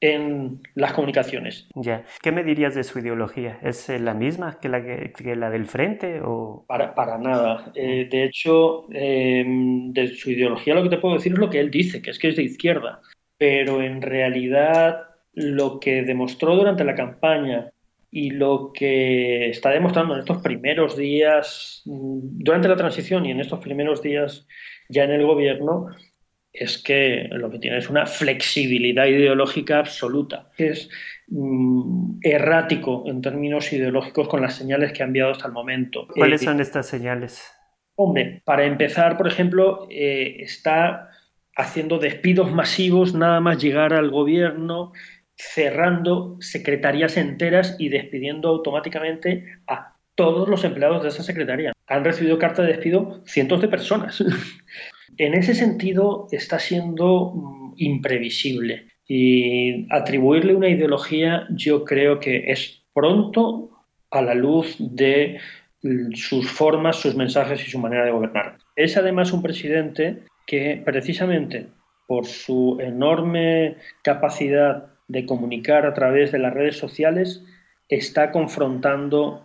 en 0.00 0.60
las 0.74 0.92
comunicaciones. 0.92 1.66
Ya. 1.74 2.04
¿Qué 2.22 2.30
me 2.30 2.44
dirías 2.44 2.74
de 2.74 2.84
su 2.84 2.98
ideología? 2.98 3.58
¿Es 3.62 3.88
eh, 3.88 3.98
la 3.98 4.12
misma 4.12 4.58
que 4.60 4.68
la, 4.68 4.82
que, 4.82 5.34
la 5.34 5.48
del 5.48 5.64
frente? 5.64 6.20
O... 6.22 6.66
Para, 6.68 6.94
para 6.94 7.16
nada. 7.16 7.72
Eh, 7.74 8.06
de 8.10 8.24
hecho, 8.24 8.86
em, 8.92 9.94
de 9.94 10.08
su 10.08 10.30
ideología 10.30 10.74
lo 10.74 10.82
que 10.82 10.90
te 10.90 10.98
puedo 10.98 11.14
decir 11.14 11.32
es 11.32 11.38
lo 11.38 11.48
que 11.48 11.58
él 11.58 11.70
dice, 11.70 12.02
que 12.02 12.10
es 12.10 12.18
que 12.18 12.28
es 12.28 12.36
de 12.36 12.42
izquierda. 12.42 13.00
Pero 13.38 13.80
en 13.80 14.02
realidad 14.02 15.04
lo 15.32 15.80
que 15.80 16.02
demostró 16.02 16.56
durante 16.56 16.84
la 16.84 16.94
campaña 16.94 17.70
y 18.10 18.30
lo 18.30 18.72
que 18.74 19.48
está 19.48 19.70
demostrando 19.70 20.14
en 20.14 20.20
estos 20.20 20.42
primeros 20.42 20.98
días, 20.98 21.80
mm, 21.86 22.42
durante 22.44 22.68
la 22.68 22.76
transición 22.76 23.24
y 23.24 23.30
en 23.30 23.40
estos 23.40 23.60
primeros 23.60 24.02
días 24.02 24.46
ya 24.90 25.04
en 25.04 25.12
el 25.12 25.24
gobierno, 25.24 25.86
es 26.52 26.78
que 26.82 27.28
lo 27.30 27.50
que 27.50 27.58
tiene 27.58 27.78
es 27.78 27.88
una 27.88 28.06
flexibilidad 28.06 29.06
ideológica 29.06 29.78
absoluta, 29.78 30.50
es 30.58 30.88
mm, 31.28 32.18
errático 32.22 33.04
en 33.06 33.22
términos 33.22 33.72
ideológicos 33.72 34.28
con 34.28 34.42
las 34.42 34.54
señales 34.54 34.92
que 34.92 35.02
ha 35.02 35.06
enviado 35.06 35.32
hasta 35.32 35.46
el 35.46 35.52
momento. 35.52 36.06
¿Cuáles 36.08 36.42
eh, 36.42 36.46
son 36.46 36.60
estas 36.60 36.86
señales? 36.86 37.50
Hombre, 37.94 38.42
para 38.44 38.64
empezar, 38.64 39.16
por 39.16 39.28
ejemplo, 39.28 39.86
eh, 39.90 40.36
está 40.40 41.10
haciendo 41.54 41.98
despidos 41.98 42.50
masivos 42.52 43.14
nada 43.14 43.40
más 43.40 43.62
llegar 43.62 43.92
al 43.92 44.10
gobierno, 44.10 44.92
cerrando 45.36 46.36
secretarías 46.40 47.16
enteras 47.16 47.76
y 47.78 47.88
despidiendo 47.88 48.48
automáticamente 48.48 49.44
a 49.66 49.96
todos 50.14 50.48
los 50.48 50.64
empleados 50.64 51.02
de 51.02 51.08
esa 51.08 51.22
secretaría. 51.22 51.72
Han 51.86 52.04
recibido 52.04 52.38
carta 52.38 52.62
de 52.62 52.68
despido 52.68 53.22
cientos 53.24 53.60
de 53.60 53.68
personas. 53.68 54.22
En 55.16 55.34
ese 55.34 55.54
sentido, 55.54 56.28
está 56.30 56.58
siendo 56.58 57.32
mm, 57.34 57.74
imprevisible 57.76 58.86
y 59.06 59.86
atribuirle 59.92 60.54
una 60.54 60.68
ideología 60.68 61.46
yo 61.50 61.84
creo 61.84 62.20
que 62.20 62.50
es 62.52 62.82
pronto 62.94 63.70
a 64.10 64.22
la 64.22 64.34
luz 64.34 64.76
de 64.78 65.38
mm, 65.82 66.12
sus 66.14 66.50
formas, 66.50 66.96
sus 66.96 67.14
mensajes 67.14 67.66
y 67.66 67.70
su 67.70 67.78
manera 67.78 68.04
de 68.04 68.12
gobernar. 68.12 68.58
Es 68.76 68.96
además 68.96 69.32
un 69.32 69.42
presidente 69.42 70.24
que 70.46 70.80
precisamente 70.84 71.66
por 72.06 72.26
su 72.26 72.78
enorme 72.80 73.76
capacidad 74.02 74.86
de 75.06 75.26
comunicar 75.26 75.86
a 75.86 75.94
través 75.94 76.32
de 76.32 76.38
las 76.38 76.54
redes 76.54 76.76
sociales 76.76 77.44
está 77.88 78.30
confrontando 78.30 79.44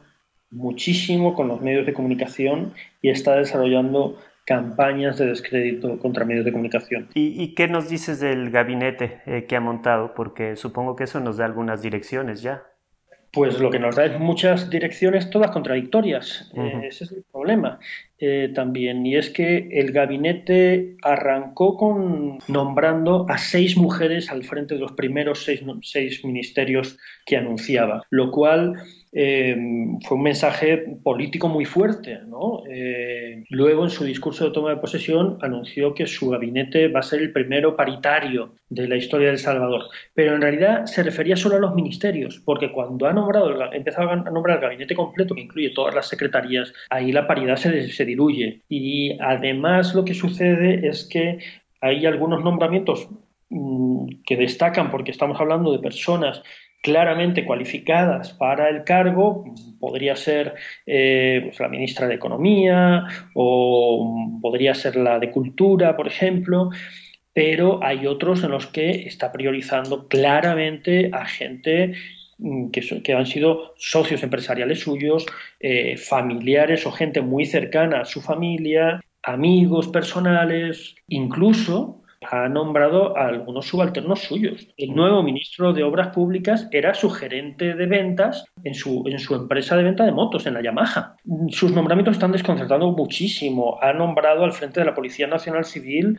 muchísimo 0.52 1.34
con 1.34 1.48
los 1.48 1.62
medios 1.62 1.86
de 1.86 1.94
comunicación 1.94 2.74
y 3.02 3.10
está 3.10 3.36
desarrollando 3.36 4.20
campañas 4.46 5.18
de 5.18 5.26
descrédito 5.26 5.98
contra 6.00 6.24
medios 6.24 6.46
de 6.46 6.52
comunicación. 6.52 7.10
¿Y, 7.14 7.54
qué 7.56 7.68
nos 7.68 7.90
dices 7.90 8.20
del 8.20 8.52
gabinete 8.52 9.22
eh, 9.26 9.46
que 9.46 9.56
ha 9.56 9.60
montado? 9.60 10.14
Porque 10.14 10.56
supongo 10.56 10.96
que 10.96 11.06
eso 11.06 11.20
nos 11.20 11.38
da 11.38 11.46
algunas 11.46 11.82
direcciones 11.82 12.42
ya. 12.42 12.64
Pues 13.34 13.60
lo 13.60 13.70
que 13.70 13.80
nos 13.80 13.98
da 13.98 14.06
es 14.06 14.18
muchas 14.18 14.70
direcciones, 14.70 15.30
todas 15.30 15.52
contradictorias. 15.52 16.52
Eh, 16.56 16.88
ese 16.88 17.04
es 17.04 17.12
el 17.12 17.26
problema 17.30 17.80
eh, 18.18 18.52
también. 18.56 19.06
Y 19.06 19.16
es 19.16 19.30
que 19.30 19.68
el 19.72 19.92
gabinete 19.92 20.96
arrancó 21.02 21.76
con 21.76 22.38
nombrando 22.48 23.26
a 23.30 23.38
seis 23.38 23.76
mujeres 23.76 24.32
al 24.32 24.44
frente 24.44 24.76
de 24.76 24.80
los 24.80 24.94
primeros 24.94 25.44
seis, 25.44 25.62
seis 25.82 26.24
ministerios 26.24 26.98
que 27.26 27.38
anunciaba, 27.38 28.04
lo 28.10 28.32
cual 28.32 28.76
eh, 29.18 29.56
fue 30.06 30.18
un 30.18 30.24
mensaje 30.24 30.78
político 31.02 31.48
muy 31.48 31.64
fuerte. 31.64 32.20
¿no? 32.28 32.64
Eh, 32.70 33.44
luego, 33.50 33.86
en 33.86 33.90
su 33.90 34.04
discurso 34.04 34.46
de 34.46 34.52
toma 34.52 34.72
de 34.72 34.78
posesión, 34.78 35.38
anunció 35.42 35.94
que 35.94 36.06
su 36.06 36.30
gabinete 36.30 36.90
va 36.90 37.00
a 37.00 37.04
ser 37.04 37.22
el 37.22 37.32
primero 37.32 37.78
paritario 37.78 38.56
de 38.70 38.90
la 38.90 38.98
historia 38.98 39.28
de 39.28 39.34
El 39.34 39.40
Salvador. 39.40 39.84
Pero 40.14 40.36
en 40.36 40.42
realidad 40.42 40.86
se 40.86 41.02
refería 41.02 41.38
solo 41.38 41.56
a 41.56 41.60
los 41.60 41.74
ministerios, 41.74 42.42
porque 42.44 42.72
cuando 42.74 43.06
ha 43.08 43.14
nombrado, 43.14 43.72
empezado 43.72 44.10
a 44.10 44.16
nombrar 44.18 44.58
el 44.58 44.64
gabinete 44.64 44.96
completo, 44.96 45.34
que 45.34 45.42
incluye 45.42 45.70
todas 45.70 45.96
las 45.96 46.10
secretarías, 46.10 46.74
ahí 46.90 47.14
la 47.14 47.26
paridad 47.26 47.56
se, 47.56 47.88
se 47.88 48.05
diluye. 48.06 48.62
Y 48.70 49.18
además 49.20 49.94
lo 49.96 50.06
que 50.06 50.14
sucede 50.14 50.88
es 50.88 51.06
que 51.06 51.40
hay 51.82 52.06
algunos 52.06 52.44
nombramientos 52.44 53.10
mm, 53.50 54.08
que 54.26 54.38
destacan 54.38 54.92
porque 54.92 55.12
estamos 55.12 55.40
hablando 55.40 55.72
de 55.72 55.80
personas 55.80 56.42
claramente 56.86 57.46
cualificadas 57.46 58.34
para 58.34 58.70
el 58.70 58.84
cargo, 58.84 59.44
podría 59.80 60.16
ser 60.16 60.54
eh, 60.86 61.42
pues, 61.46 61.60
la 61.60 61.68
ministra 61.68 62.08
de 62.08 62.14
Economía 62.14 63.06
o 63.34 64.40
podría 64.40 64.76
ser 64.76 64.96
la 64.96 65.18
de 65.18 65.32
Cultura, 65.32 65.98
por 65.98 66.08
ejemplo, 66.08 66.70
pero 67.34 67.84
hay 67.84 68.06
otros 68.06 68.44
en 68.44 68.52
los 68.52 68.68
que 68.68 69.08
está 69.08 69.32
priorizando 69.32 70.08
claramente 70.08 71.10
a 71.12 71.26
gente 71.26 71.96
mm, 72.38 72.70
que, 72.72 73.14
han 73.14 73.26
sido 73.26 73.74
socios 73.78 74.24
empresariales 74.24 74.82
suyos, 74.82 75.26
eh, 75.60 75.98
familiares 75.98 76.86
o 76.86 76.92
gente 76.92 77.22
muy 77.22 77.46
cercana 77.46 78.02
a 78.02 78.06
su 78.06 78.22
familia, 78.22 79.02
amigos 79.24 79.88
personales, 79.88 80.96
incluso 81.08 82.02
ha 82.32 82.50
nombrado 82.50 83.18
a 83.18 83.28
algunos 83.28 83.68
subalternos 83.68 84.22
suyos. 84.22 84.68
El 84.78 84.96
nuevo 84.96 85.22
ministro 85.24 85.74
de 85.74 85.84
Obras 85.84 86.10
Públicas 86.10 86.68
era 86.72 86.94
su 86.94 87.10
gerente 87.10 87.76
de 87.76 87.86
ventas 87.86 88.46
en 88.64 88.74
su, 88.74 89.04
en 89.08 89.20
su 89.20 89.36
empresa 89.36 89.76
de 89.76 89.84
venta 89.84 90.06
de 90.06 90.12
motos, 90.12 90.46
en 90.46 90.56
la 90.56 90.64
Yamaha. 90.64 91.16
Sus 91.50 91.72
nombramientos 91.72 92.16
están 92.16 92.32
desconcertando 92.32 92.92
muchísimo. 92.92 93.78
Ha 93.82 93.94
nombrado 93.94 94.44
al 94.44 94.54
frente 94.54 94.80
de 94.80 94.86
la 94.86 94.96
Policía 94.96 95.28
Nacional 95.28 95.66
Civil 95.66 96.18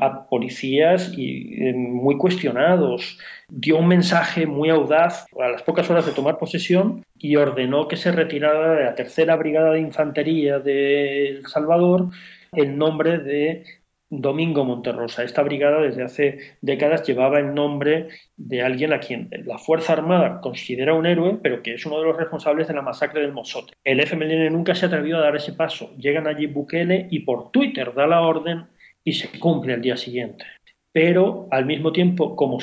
a 0.00 0.26
policías 0.28 1.12
y, 1.16 1.72
muy 1.74 2.16
cuestionados. 2.18 3.18
Dio 3.48 3.78
un 3.78 3.88
mensaje 3.88 4.46
muy 4.46 4.70
audaz 4.70 5.26
a 5.40 5.48
las 5.48 5.62
pocas 5.62 5.88
horas 5.90 6.06
de 6.06 6.12
tomar 6.12 6.38
posesión 6.38 7.04
y 7.18 7.36
ordenó 7.36 7.88
que 7.88 7.96
se 7.96 8.12
retirara 8.12 8.74
de 8.74 8.84
la 8.84 8.94
tercera 8.94 9.36
brigada 9.36 9.72
de 9.72 9.80
infantería 9.80 10.58
de 10.58 11.28
El 11.28 11.46
Salvador 11.46 12.10
el 12.52 12.76
nombre 12.78 13.18
de 13.18 13.64
Domingo 14.10 14.64
Monterrosa. 14.64 15.24
Esta 15.24 15.42
brigada 15.42 15.80
desde 15.80 16.02
hace 16.02 16.38
décadas 16.60 17.06
llevaba 17.06 17.40
el 17.40 17.54
nombre 17.54 18.08
de 18.36 18.62
alguien 18.62 18.92
a 18.92 19.00
quien 19.00 19.28
la 19.44 19.58
Fuerza 19.58 19.94
Armada 19.94 20.40
considera 20.40 20.94
un 20.94 21.06
héroe, 21.06 21.38
pero 21.42 21.62
que 21.62 21.74
es 21.74 21.86
uno 21.86 21.98
de 21.98 22.06
los 22.06 22.16
responsables 22.16 22.68
de 22.68 22.74
la 22.74 22.82
masacre 22.82 23.22
del 23.22 23.32
Mosote. 23.32 23.72
El 23.82 24.00
FMLN 24.00 24.52
nunca 24.52 24.74
se 24.74 24.86
atrevió 24.86 25.18
a 25.18 25.22
dar 25.22 25.36
ese 25.36 25.52
paso. 25.52 25.94
Llegan 25.96 26.26
allí 26.26 26.46
Bukele 26.46 27.08
y 27.10 27.20
por 27.20 27.50
Twitter 27.50 27.92
da 27.94 28.06
la 28.06 28.20
orden 28.20 28.66
y 29.04 29.12
se 29.12 29.38
cumple 29.38 29.74
al 29.74 29.82
día 29.82 29.96
siguiente. 29.96 30.44
Pero 30.92 31.48
al 31.50 31.66
mismo 31.66 31.92
tiempo, 31.92 32.36
como, 32.36 32.58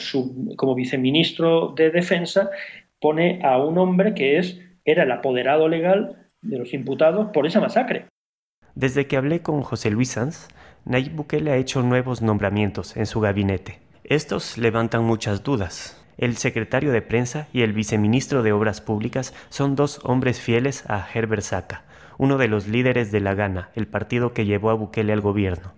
como 0.58 0.76
viceministro 0.76 1.74
de 1.76 1.92
Defensa, 1.92 2.50
pone 3.00 3.40
a 3.44 3.58
un 3.58 3.78
hombre 3.78 4.14
que 4.14 4.38
es, 4.38 4.60
era 4.86 5.04
el 5.04 5.12
apoderado 5.12 5.68
legal 5.68 6.30
de 6.42 6.58
los 6.58 6.74
imputados 6.74 7.30
por 7.34 7.46
esa 7.46 7.60
masacre. 7.60 8.06
Desde 8.74 9.06
que 9.06 9.18
hablé 9.18 9.42
con 9.42 9.62
José 9.62 9.92
Luis 9.92 10.12
Sanz, 10.12 10.48
Nayib 10.86 11.14
Bukele 11.14 11.52
ha 11.52 11.58
hecho 11.58 11.84
nuevos 11.84 12.22
nombramientos 12.22 12.96
en 12.98 13.06
su 13.06 13.20
gabinete. 13.20 13.80
Estos 14.04 14.58
levantan 14.58 15.04
muchas 15.04 15.44
dudas. 15.44 15.98
El 16.18 16.38
secretario 16.38 16.92
de 16.92 17.02
prensa 17.02 17.48
y 17.54 17.62
el 17.62 17.74
viceministro 17.74 18.44
de 18.44 18.52
Obras 18.52 18.82
Públicas 18.82 19.34
son 19.50 19.76
dos 19.76 20.00
hombres 20.04 20.40
fieles 20.40 20.90
a 20.90 21.06
Herbert 21.14 21.44
Saca, 21.44 21.84
uno 22.18 22.38
de 22.38 22.48
los 22.48 22.68
líderes 22.68 23.12
de 23.12 23.20
la 23.20 23.34
Gana, 23.34 23.70
el 23.76 23.88
partido 23.88 24.34
que 24.34 24.46
llevó 24.46 24.70
a 24.70 24.76
Bukele 24.76 25.14
al 25.14 25.22
gobierno. 25.22 25.74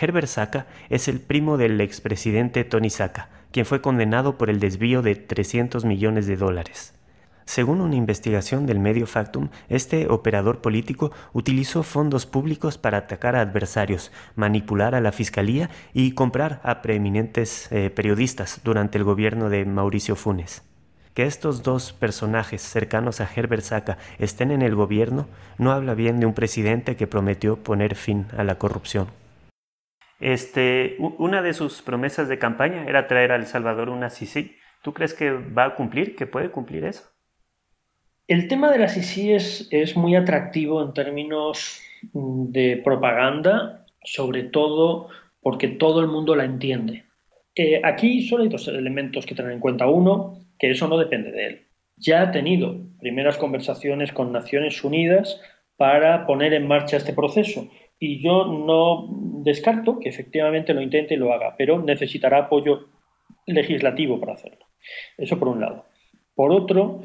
Herbert 0.00 0.28
Saca 0.28 0.66
es 0.88 1.08
el 1.08 1.20
primo 1.20 1.56
del 1.56 1.80
expresidente 1.80 2.64
Tony 2.64 2.90
Saca, 2.90 3.28
quien 3.50 3.66
fue 3.66 3.80
condenado 3.80 4.38
por 4.38 4.50
el 4.50 4.60
desvío 4.60 5.02
de 5.02 5.14
300 5.14 5.84
millones 5.84 6.26
de 6.26 6.36
dólares. 6.36 6.94
Según 7.44 7.80
una 7.80 7.96
investigación 7.96 8.66
del 8.66 8.78
medio 8.78 9.06
Factum, 9.06 9.48
este 9.68 10.08
operador 10.08 10.60
político 10.60 11.12
utilizó 11.32 11.82
fondos 11.82 12.24
públicos 12.24 12.78
para 12.78 12.98
atacar 12.98 13.36
a 13.36 13.40
adversarios, 13.40 14.12
manipular 14.36 14.94
a 14.94 15.00
la 15.00 15.12
fiscalía 15.12 15.68
y 15.92 16.12
comprar 16.12 16.60
a 16.62 16.82
preeminentes 16.82 17.68
eh, 17.70 17.90
periodistas 17.90 18.60
durante 18.64 18.96
el 18.96 19.04
gobierno 19.04 19.50
de 19.50 19.64
Mauricio 19.64 20.16
Funes. 20.16 20.62
Que 21.14 21.24
estos 21.24 21.62
dos 21.62 21.92
personajes 21.92 22.62
cercanos 22.62 23.20
a 23.20 23.28
Herbert 23.34 23.64
Saca 23.64 23.98
estén 24.18 24.50
en 24.50 24.62
el 24.62 24.74
gobierno 24.74 25.26
no 25.58 25.72
habla 25.72 25.94
bien 25.94 26.20
de 26.20 26.26
un 26.26 26.32
presidente 26.32 26.96
que 26.96 27.06
prometió 27.06 27.56
poner 27.56 27.96
fin 27.96 28.28
a 28.36 28.44
la 28.44 28.54
corrupción. 28.54 29.21
Este, 30.22 30.96
una 31.18 31.42
de 31.42 31.52
sus 31.52 31.82
promesas 31.82 32.28
de 32.28 32.38
campaña 32.38 32.86
era 32.86 33.08
traer 33.08 33.32
a 33.32 33.36
El 33.36 33.46
Salvador 33.46 33.88
una 33.88 34.08
CICI. 34.08 34.54
¿Tú 34.80 34.94
crees 34.94 35.14
que 35.14 35.32
va 35.32 35.64
a 35.64 35.74
cumplir, 35.74 36.14
que 36.14 36.28
puede 36.28 36.50
cumplir 36.50 36.84
eso? 36.84 37.02
El 38.28 38.46
tema 38.46 38.70
de 38.70 38.78
la 38.78 38.88
CICI 38.88 39.32
es, 39.32 39.68
es 39.72 39.96
muy 39.96 40.14
atractivo 40.14 40.80
en 40.80 40.94
términos 40.94 41.82
de 42.12 42.80
propaganda, 42.84 43.84
sobre 44.04 44.44
todo 44.44 45.08
porque 45.40 45.66
todo 45.66 46.00
el 46.00 46.06
mundo 46.06 46.36
la 46.36 46.44
entiende. 46.44 47.04
Eh, 47.56 47.80
aquí 47.82 48.22
solo 48.22 48.44
hay 48.44 48.48
dos 48.48 48.68
elementos 48.68 49.26
que 49.26 49.34
tener 49.34 49.50
en 49.50 49.58
cuenta. 49.58 49.88
Uno, 49.88 50.38
que 50.56 50.70
eso 50.70 50.86
no 50.86 50.98
depende 50.98 51.32
de 51.32 51.46
él. 51.46 51.66
Ya 51.96 52.22
ha 52.22 52.30
tenido 52.30 52.76
primeras 53.00 53.38
conversaciones 53.38 54.12
con 54.12 54.30
Naciones 54.30 54.84
Unidas 54.84 55.40
para 55.76 56.26
poner 56.26 56.54
en 56.54 56.68
marcha 56.68 56.96
este 56.96 57.12
proceso 57.12 57.68
y 58.04 58.18
yo 58.18 58.46
no 58.46 59.06
descarto 59.44 60.00
que 60.00 60.08
efectivamente 60.08 60.74
lo 60.74 60.82
intente 60.82 61.14
y 61.14 61.18
lo 61.18 61.32
haga, 61.32 61.54
pero 61.56 61.80
necesitará 61.80 62.38
apoyo 62.38 62.88
legislativo 63.46 64.18
para 64.18 64.32
hacerlo. 64.32 64.66
Eso 65.16 65.38
por 65.38 65.46
un 65.46 65.60
lado. 65.60 65.84
Por 66.34 66.50
otro, 66.50 67.02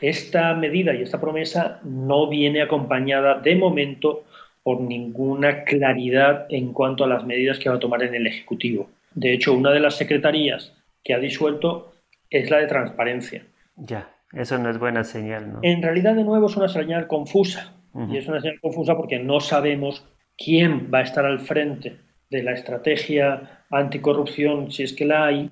esta 0.00 0.52
medida 0.54 0.92
y 0.96 1.02
esta 1.02 1.20
promesa 1.20 1.78
no 1.84 2.28
viene 2.28 2.60
acompañada 2.60 3.38
de 3.38 3.54
momento 3.54 4.24
por 4.64 4.80
ninguna 4.80 5.62
claridad 5.62 6.46
en 6.48 6.72
cuanto 6.72 7.04
a 7.04 7.08
las 7.08 7.24
medidas 7.24 7.60
que 7.60 7.68
va 7.68 7.76
a 7.76 7.80
tomar 7.80 8.02
en 8.02 8.16
el 8.16 8.26
Ejecutivo. 8.26 8.90
De 9.14 9.32
hecho, 9.32 9.54
una 9.54 9.70
de 9.70 9.78
las 9.78 9.94
secretarías 9.94 10.72
que 11.04 11.14
ha 11.14 11.20
disuelto 11.20 11.92
es 12.30 12.50
la 12.50 12.56
de 12.56 12.66
transparencia. 12.66 13.44
Ya, 13.76 14.10
eso 14.32 14.58
no 14.58 14.70
es 14.70 14.78
buena 14.80 15.04
señal, 15.04 15.52
¿no? 15.52 15.60
En 15.62 15.82
realidad, 15.82 16.16
de 16.16 16.24
nuevo, 16.24 16.48
es 16.48 16.56
una 16.56 16.68
señal 16.68 17.06
confusa. 17.06 17.74
Y 18.10 18.18
es 18.18 18.28
una 18.28 18.42
señal 18.42 18.60
confusa 18.60 18.94
porque 18.94 19.18
no 19.18 19.40
sabemos 19.40 20.04
quién 20.36 20.90
va 20.92 20.98
a 20.98 21.02
estar 21.02 21.24
al 21.24 21.40
frente 21.40 21.96
de 22.30 22.42
la 22.42 22.52
estrategia 22.52 23.64
anticorrupción, 23.70 24.70
si 24.70 24.82
es 24.82 24.92
que 24.92 25.04
la 25.04 25.26
hay, 25.26 25.50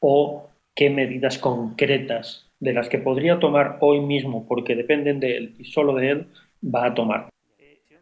o 0.00 0.50
qué 0.74 0.90
medidas 0.90 1.38
concretas 1.38 2.50
de 2.60 2.72
las 2.72 2.88
que 2.88 2.98
podría 2.98 3.38
tomar 3.38 3.78
hoy 3.80 4.00
mismo, 4.00 4.46
porque 4.46 4.74
dependen 4.74 5.20
de 5.20 5.36
él 5.36 5.54
y 5.58 5.64
solo 5.64 5.94
de 5.94 6.10
él, 6.10 6.26
va 6.62 6.86
a 6.86 6.94
tomar. 6.94 7.28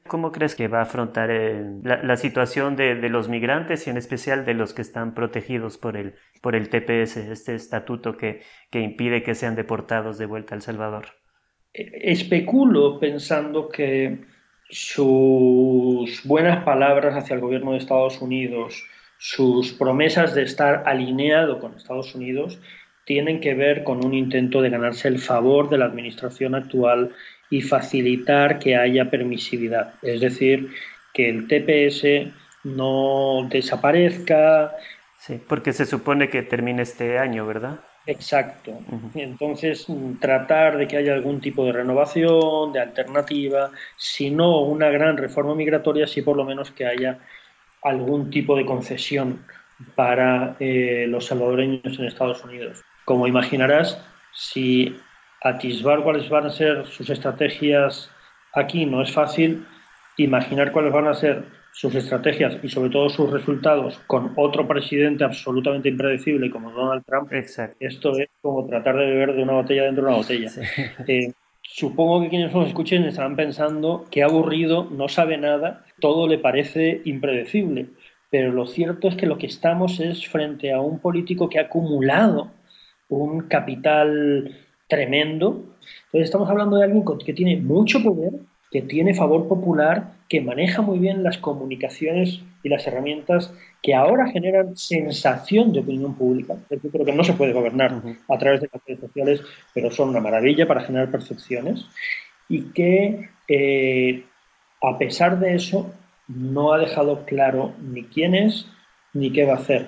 ¿Cómo 0.06 0.32
crees 0.32 0.54
que 0.54 0.68
va 0.68 0.80
a 0.80 0.82
afrontar 0.82 1.30
eh, 1.30 1.64
la, 1.82 2.16
situación 2.16 2.76
de, 2.76 2.94
los 3.08 3.30
migrantes 3.30 3.86
y 3.86 3.90
en 3.90 3.96
especial 3.96 4.44
de 4.44 4.52
los 4.52 4.74
que 4.74 4.82
están 4.82 5.14
protegidos 5.14 5.78
por 5.78 5.96
el, 5.96 6.14
por 6.42 6.54
el 6.54 6.68
TPS, 6.68 7.16
este 7.16 7.54
estatuto 7.54 8.18
que, 8.18 8.42
que 8.70 8.80
impide 8.80 9.22
que 9.22 9.34
sean 9.34 9.56
deportados 9.56 10.18
de 10.18 10.26
vuelta 10.26 10.54
a 10.54 10.56
El 10.56 10.62
Salvador? 10.62 11.06
Especulo 11.72 13.00
pensando 13.00 13.70
que 13.70 14.20
sus 14.74 16.24
buenas 16.24 16.64
palabras 16.64 17.14
hacia 17.14 17.34
el 17.34 17.40
gobierno 17.40 17.72
de 17.72 17.78
Estados 17.78 18.20
Unidos, 18.20 18.84
sus 19.18 19.72
promesas 19.72 20.34
de 20.34 20.42
estar 20.42 20.82
alineado 20.84 21.60
con 21.60 21.76
Estados 21.76 22.12
Unidos, 22.16 22.58
tienen 23.04 23.40
que 23.40 23.54
ver 23.54 23.84
con 23.84 24.04
un 24.04 24.14
intento 24.14 24.62
de 24.62 24.70
ganarse 24.70 25.06
el 25.06 25.20
favor 25.20 25.70
de 25.70 25.78
la 25.78 25.84
administración 25.84 26.56
actual 26.56 27.12
y 27.50 27.60
facilitar 27.60 28.58
que 28.58 28.74
haya 28.74 29.10
permisividad. 29.10 29.94
Es 30.02 30.20
decir, 30.20 30.70
que 31.12 31.28
el 31.28 31.46
TPS 31.46 32.32
no 32.64 33.46
desaparezca. 33.48 34.72
Sí, 35.20 35.40
porque 35.48 35.72
se 35.72 35.86
supone 35.86 36.28
que 36.28 36.42
termine 36.42 36.82
este 36.82 37.18
año, 37.18 37.46
¿verdad? 37.46 37.78
Exacto. 38.06 38.78
Entonces, 39.14 39.86
tratar 40.20 40.76
de 40.76 40.86
que 40.86 40.98
haya 40.98 41.14
algún 41.14 41.40
tipo 41.40 41.64
de 41.64 41.72
renovación, 41.72 42.72
de 42.72 42.80
alternativa, 42.80 43.70
si 43.96 44.30
no 44.30 44.60
una 44.60 44.90
gran 44.90 45.16
reforma 45.16 45.54
migratoria, 45.54 46.06
sí 46.06 46.20
por 46.20 46.36
lo 46.36 46.44
menos 46.44 46.70
que 46.70 46.86
haya 46.86 47.18
algún 47.82 48.30
tipo 48.30 48.56
de 48.56 48.66
concesión 48.66 49.44
para 49.94 50.56
eh, 50.60 51.06
los 51.08 51.26
salvadoreños 51.26 51.98
en 51.98 52.04
Estados 52.04 52.44
Unidos. 52.44 52.82
Como 53.04 53.26
imaginarás, 53.26 53.98
si 54.32 54.96
atisbar 55.42 56.02
cuáles 56.02 56.28
van 56.28 56.46
a 56.46 56.50
ser 56.50 56.86
sus 56.86 57.10
estrategias 57.10 58.10
aquí 58.54 58.86
no 58.86 59.02
es 59.02 59.12
fácil, 59.12 59.66
imaginar 60.16 60.72
cuáles 60.72 60.92
van 60.92 61.08
a 61.08 61.14
ser 61.14 61.44
sus 61.74 61.92
estrategias 61.96 62.56
y 62.62 62.68
sobre 62.68 62.88
todo 62.88 63.08
sus 63.08 63.30
resultados 63.30 63.98
con 64.06 64.32
otro 64.36 64.66
presidente 64.66 65.24
absolutamente 65.24 65.88
impredecible 65.88 66.48
como 66.48 66.70
Donald 66.70 67.02
Trump, 67.04 67.32
esto 67.32 68.16
es 68.16 68.28
como 68.40 68.64
tratar 68.66 68.96
de 68.96 69.06
beber 69.06 69.34
de 69.34 69.42
una 69.42 69.54
botella 69.54 69.82
dentro 69.82 70.04
de 70.04 70.08
una 70.08 70.18
botella. 70.18 70.50
Eh, 71.08 71.32
supongo 71.62 72.22
que 72.22 72.28
quienes 72.28 72.54
nos 72.54 72.68
escuchen 72.68 73.04
estarán 73.04 73.34
pensando 73.34 74.06
que 74.10 74.22
aburrido, 74.22 74.88
no 74.88 75.08
sabe 75.08 75.36
nada, 75.36 75.84
todo 75.98 76.28
le 76.28 76.38
parece 76.38 77.02
impredecible. 77.04 77.88
Pero 78.30 78.52
lo 78.52 78.66
cierto 78.66 79.08
es 79.08 79.16
que 79.16 79.26
lo 79.26 79.38
que 79.38 79.46
estamos 79.46 79.98
es 79.98 80.28
frente 80.28 80.72
a 80.72 80.80
un 80.80 81.00
político 81.00 81.48
que 81.48 81.58
ha 81.58 81.62
acumulado 81.62 82.52
un 83.08 83.48
capital 83.48 84.56
tremendo. 84.88 85.76
Entonces 86.06 86.24
estamos 86.24 86.48
hablando 86.48 86.76
de 86.76 86.84
alguien 86.84 87.04
que 87.24 87.32
tiene 87.32 87.56
mucho 87.56 88.02
poder, 88.02 88.32
que 88.74 88.82
tiene 88.82 89.14
favor 89.14 89.46
popular, 89.46 90.14
que 90.28 90.40
maneja 90.40 90.82
muy 90.82 90.98
bien 90.98 91.22
las 91.22 91.38
comunicaciones 91.38 92.40
y 92.64 92.68
las 92.68 92.84
herramientas 92.88 93.54
que 93.80 93.94
ahora 93.94 94.26
generan 94.26 94.76
sensación 94.76 95.72
de 95.72 95.78
opinión 95.78 96.16
pública. 96.16 96.56
Yo 96.68 96.90
creo 96.90 97.04
que 97.04 97.12
no 97.12 97.22
se 97.22 97.34
puede 97.34 97.52
gobernar 97.52 98.02
a 98.28 98.36
través 98.36 98.62
de 98.62 98.70
las 98.72 98.82
redes 98.84 99.00
sociales, 99.00 99.42
pero 99.72 99.92
son 99.92 100.08
una 100.08 100.20
maravilla 100.20 100.66
para 100.66 100.80
generar 100.80 101.12
percepciones 101.12 101.86
y 102.48 102.72
que 102.72 103.28
eh, 103.46 104.24
a 104.82 104.98
pesar 104.98 105.38
de 105.38 105.54
eso 105.54 105.94
no 106.26 106.72
ha 106.72 106.78
dejado 106.78 107.24
claro 107.26 107.74
ni 107.80 108.02
quién 108.02 108.34
es 108.34 108.66
ni 109.12 109.30
qué 109.30 109.44
va 109.44 109.52
a 109.52 109.58
hacer. 109.58 109.86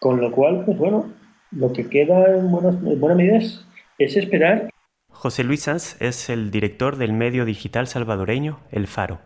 Con 0.00 0.20
lo 0.20 0.32
cual, 0.32 0.64
pues 0.64 0.76
bueno, 0.76 1.08
lo 1.52 1.72
que 1.72 1.88
queda 1.88 2.36
en 2.36 2.50
buena 2.50 3.14
medida 3.14 3.36
es, 3.36 3.64
es 3.96 4.16
esperar 4.16 4.70
José 5.18 5.42
Luis 5.42 5.62
Sanz 5.62 5.96
es 5.98 6.30
el 6.30 6.52
director 6.52 6.94
del 6.94 7.12
medio 7.12 7.44
digital 7.44 7.88
salvadoreño 7.88 8.60
El 8.70 8.86
Faro. 8.86 9.18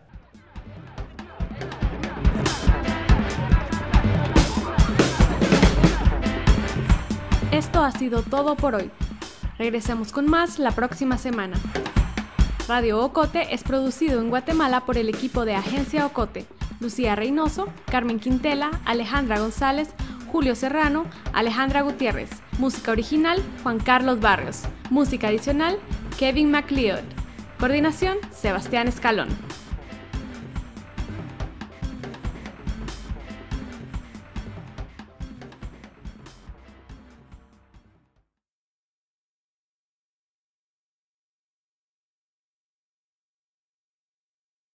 Esto 7.50 7.83
ha 7.85 7.92
sido 7.92 8.22
todo 8.22 8.57
por 8.57 8.74
hoy. 8.74 8.90
Regresemos 9.59 10.12
con 10.12 10.31
más 10.31 10.59
la 10.59 10.70
próxima 10.70 11.18
semana. 11.18 11.59
Radio 12.66 13.05
Ocote 13.05 13.52
es 13.55 13.62
producido 13.62 14.18
en 14.22 14.31
Guatemala 14.31 14.87
por 14.87 14.96
el 14.96 15.11
equipo 15.11 15.44
de 15.44 15.57
Agencia 15.57 16.07
Ocote, 16.07 16.46
Lucía 16.81 17.16
Reynoso, 17.16 17.68
Carmen 17.85 18.18
Quintela, 18.18 18.70
Alejandra 18.87 19.38
González, 19.40 19.90
Julio 20.32 20.54
Serrano, 20.54 21.04
Alejandra 21.34 21.82
Gutiérrez. 21.82 22.30
Música 22.58 22.90
original, 22.90 23.42
Juan 23.62 23.78
Carlos 23.78 24.18
Barrios. 24.18 24.62
Música 24.88 25.28
adicional, 25.28 25.78
Kevin 26.18 26.50
MacLeod. 26.50 27.04
Coordinación, 27.58 28.16
Sebastián 28.30 28.88
Escalón. 28.88 29.28